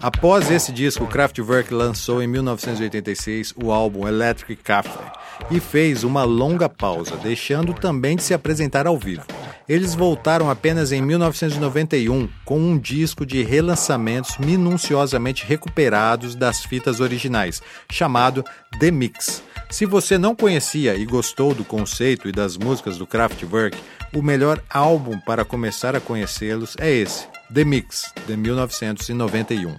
Após 0.00 0.50
esse 0.50 0.72
disco, 0.72 1.06
Kraftwerk 1.06 1.72
lançou 1.72 2.22
em 2.22 2.26
1986 2.26 3.54
o 3.62 3.70
álbum 3.70 4.08
Electric 4.08 4.62
Café 4.62 5.12
e 5.50 5.60
fez 5.60 6.02
uma 6.02 6.24
longa 6.24 6.68
pausa, 6.68 7.16
deixando 7.16 7.72
também 7.72 8.16
de 8.16 8.22
se 8.22 8.34
apresentar 8.34 8.86
ao 8.86 8.98
vivo. 8.98 9.22
Eles 9.68 9.94
voltaram 9.94 10.50
apenas 10.50 10.92
em 10.92 11.00
1991 11.00 12.28
com 12.44 12.58
um 12.58 12.78
disco 12.78 13.24
de 13.24 13.42
relançamentos 13.42 14.36
minuciosamente 14.38 15.46
recuperados 15.46 16.34
das 16.34 16.64
fitas 16.64 17.00
originais, 17.00 17.62
chamado 17.90 18.44
The 18.78 18.90
Mix. 18.90 19.42
Se 19.70 19.86
você 19.86 20.18
não 20.18 20.34
conhecia 20.34 20.94
e 20.94 21.06
gostou 21.06 21.54
do 21.54 21.64
conceito 21.64 22.28
e 22.28 22.32
das 22.32 22.56
músicas 22.56 22.98
do 22.98 23.06
Kraftwerk, 23.06 23.78
o 24.14 24.20
melhor 24.20 24.62
álbum 24.68 25.18
para 25.18 25.44
começar 25.44 25.96
a 25.96 26.00
conhecê-los 26.00 26.76
é 26.78 26.90
esse, 26.90 27.26
The 27.52 27.64
Mix, 27.64 28.12
de 28.26 28.36
1991. 28.36 29.76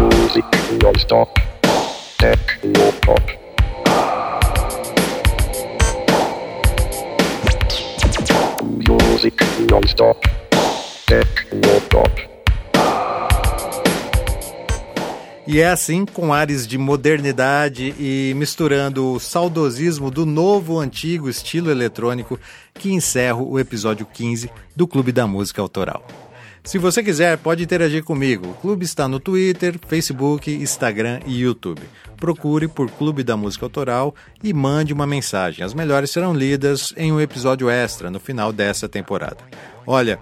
Music 0.00 0.44
Music 9.24 9.42
non-stop. 9.70 10.20
E 15.46 15.60
é 15.60 15.68
assim, 15.68 16.04
com 16.04 16.32
ares 16.32 16.66
de 16.66 16.76
modernidade 16.76 17.94
e 17.98 18.34
misturando 18.36 19.12
o 19.12 19.20
saudosismo 19.20 20.10
do 20.10 20.26
novo 20.26 20.78
antigo 20.78 21.30
estilo 21.30 21.70
eletrônico, 21.70 22.38
que 22.74 22.92
encerro 22.92 23.48
o 23.48 23.58
episódio 23.58 24.04
15 24.04 24.50
do 24.76 24.86
Clube 24.86 25.10
da 25.10 25.26
Música 25.26 25.62
Autoral. 25.62 26.06
Se 26.64 26.78
você 26.78 27.02
quiser, 27.02 27.36
pode 27.36 27.62
interagir 27.62 28.02
comigo. 28.02 28.48
O 28.48 28.54
clube 28.54 28.86
está 28.86 29.06
no 29.06 29.20
Twitter, 29.20 29.78
Facebook, 29.86 30.50
Instagram 30.50 31.20
e 31.26 31.42
YouTube. 31.42 31.82
Procure 32.16 32.66
por 32.68 32.90
Clube 32.90 33.22
da 33.22 33.36
Música 33.36 33.66
Autoral 33.66 34.14
e 34.42 34.50
mande 34.54 34.90
uma 34.90 35.06
mensagem. 35.06 35.62
As 35.62 35.74
melhores 35.74 36.10
serão 36.10 36.32
lidas 36.32 36.94
em 36.96 37.12
um 37.12 37.20
episódio 37.20 37.68
extra 37.68 38.10
no 38.10 38.18
final 38.18 38.50
dessa 38.50 38.88
temporada. 38.88 39.36
Olha, 39.86 40.18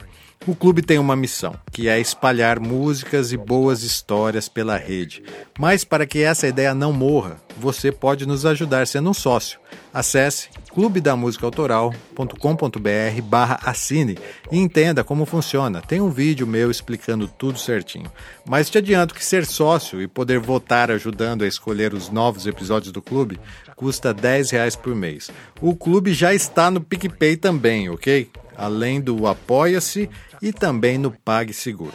o 0.47 0.57
clube 0.57 0.83
tem 0.83 0.99
uma 0.99 1.15
missão, 1.15 1.55
que 1.71 1.89
é 1.89 2.01
espalhar 2.01 2.59
músicas 2.59 3.33
e 3.33 3.37
boas 3.37 3.83
histórias 3.83 4.49
pela 4.49 4.77
rede. 4.77 5.23
Mas 5.59 5.85
para 5.85 6.05
que 6.05 6.21
essa 6.21 6.49
ideia 6.49 6.75
não 6.75 6.93
morra, 6.93 7.37
você 7.57 7.93
pode 7.93 8.27
nos 8.27 8.45
ajudar 8.45 8.87
sendo 8.87 9.11
um 9.11 9.15
sócio. 9.15 9.61
Acesse 9.95 10.49
clubedamusicaautoral.com.br 10.73 13.23
barra 13.23 13.61
assine 13.63 14.19
e 14.51 14.59
entenda 14.59 15.05
como 15.05 15.27
funciona. 15.27 15.83
Tem 15.83 16.01
um 16.01 16.11
vídeo 16.11 16.47
meu 16.47 16.71
explicando 16.71 17.29
tudo 17.29 17.59
certinho. 17.59 18.11
Mas 18.45 18.71
te 18.71 18.79
adianto 18.79 19.15
que 19.15 19.25
ser 19.25 19.47
sócio 19.47 20.03
e 20.03 20.09
poder 20.09 20.41
votar 20.41 20.91
ajudando 20.91 21.45
a 21.45 21.47
escolher 21.47 21.95
os 21.95 22.11
novos 22.11 22.47
episódios 22.47 22.91
do 22.91 23.03
clube 23.03 23.39
custa 23.77 24.15
10 24.15 24.51
reais 24.51 24.75
por 24.75 24.95
mês. 24.95 25.31
O 25.61 25.77
clube 25.77 26.15
já 26.15 26.35
está 26.35 26.71
no 26.71 26.81
PicPay 26.81 27.37
também, 27.37 27.91
ok? 27.91 28.31
Além 28.57 28.99
do 29.01 29.27
Apoia-se 29.27 30.09
e 30.43 30.53
também 30.53 30.99
no 30.99 31.13
PagSeguro. 31.13 31.95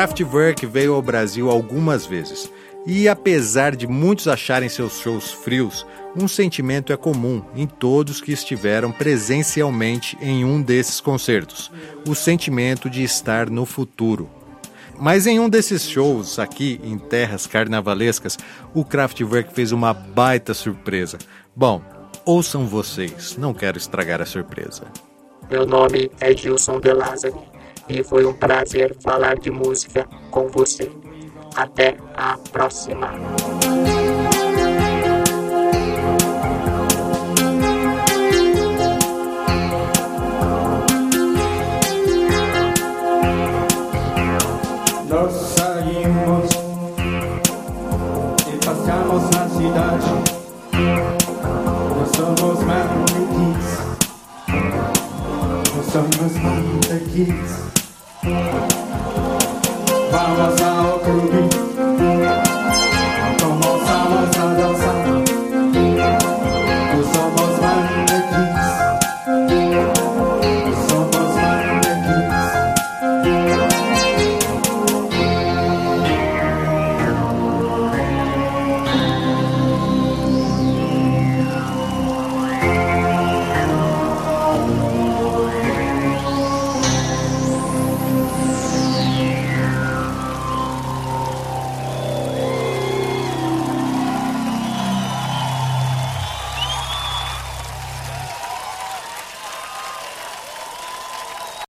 Kraftwerk 0.00 0.64
veio 0.64 0.94
ao 0.94 1.02
Brasil 1.02 1.50
algumas 1.50 2.06
vezes. 2.06 2.50
E 2.86 3.06
apesar 3.06 3.76
de 3.76 3.86
muitos 3.86 4.28
acharem 4.28 4.66
seus 4.66 4.98
shows 4.98 5.30
frios, 5.30 5.86
um 6.16 6.26
sentimento 6.26 6.90
é 6.90 6.96
comum 6.96 7.44
em 7.54 7.66
todos 7.66 8.18
que 8.18 8.32
estiveram 8.32 8.90
presencialmente 8.92 10.16
em 10.22 10.42
um 10.42 10.62
desses 10.62 11.02
concertos: 11.02 11.70
o 12.08 12.14
sentimento 12.14 12.88
de 12.88 13.02
estar 13.02 13.50
no 13.50 13.66
futuro. 13.66 14.26
Mas 14.98 15.26
em 15.26 15.38
um 15.38 15.50
desses 15.50 15.86
shows 15.86 16.38
aqui 16.38 16.80
em 16.82 16.96
terras 16.96 17.46
carnavalescas, 17.46 18.38
o 18.72 18.82
Kraftwerk 18.82 19.52
fez 19.52 19.70
uma 19.70 19.92
baita 19.92 20.54
surpresa. 20.54 21.18
Bom, 21.54 21.82
ouçam 22.24 22.66
vocês, 22.66 23.36
não 23.36 23.52
quero 23.52 23.76
estragar 23.76 24.22
a 24.22 24.26
surpresa. 24.26 24.84
Meu 25.50 25.66
nome 25.66 26.10
é 26.20 26.34
Gilson 26.34 26.80
De 26.80 26.90
Lázari 26.90 27.59
e 27.88 28.02
foi 28.02 28.24
um 28.24 28.32
prazer 28.32 28.96
falar 29.02 29.38
de 29.38 29.50
música 29.50 30.06
com 30.30 30.48
você. 30.48 30.90
Até 31.56 31.96
a 32.16 32.38
próxima. 32.52 33.12
Nós 45.08 45.32
saímos 45.32 46.48
e 48.46 48.64
passeamos 48.64 49.30
na 49.30 49.48
cidade. 49.48 50.40
Nós 51.96 52.10
somos 52.16 52.62
manequins. 52.62 53.68
Nós 55.74 55.86
somos 55.86 56.32
manequins. 56.36 57.69
Vamos 60.40 60.69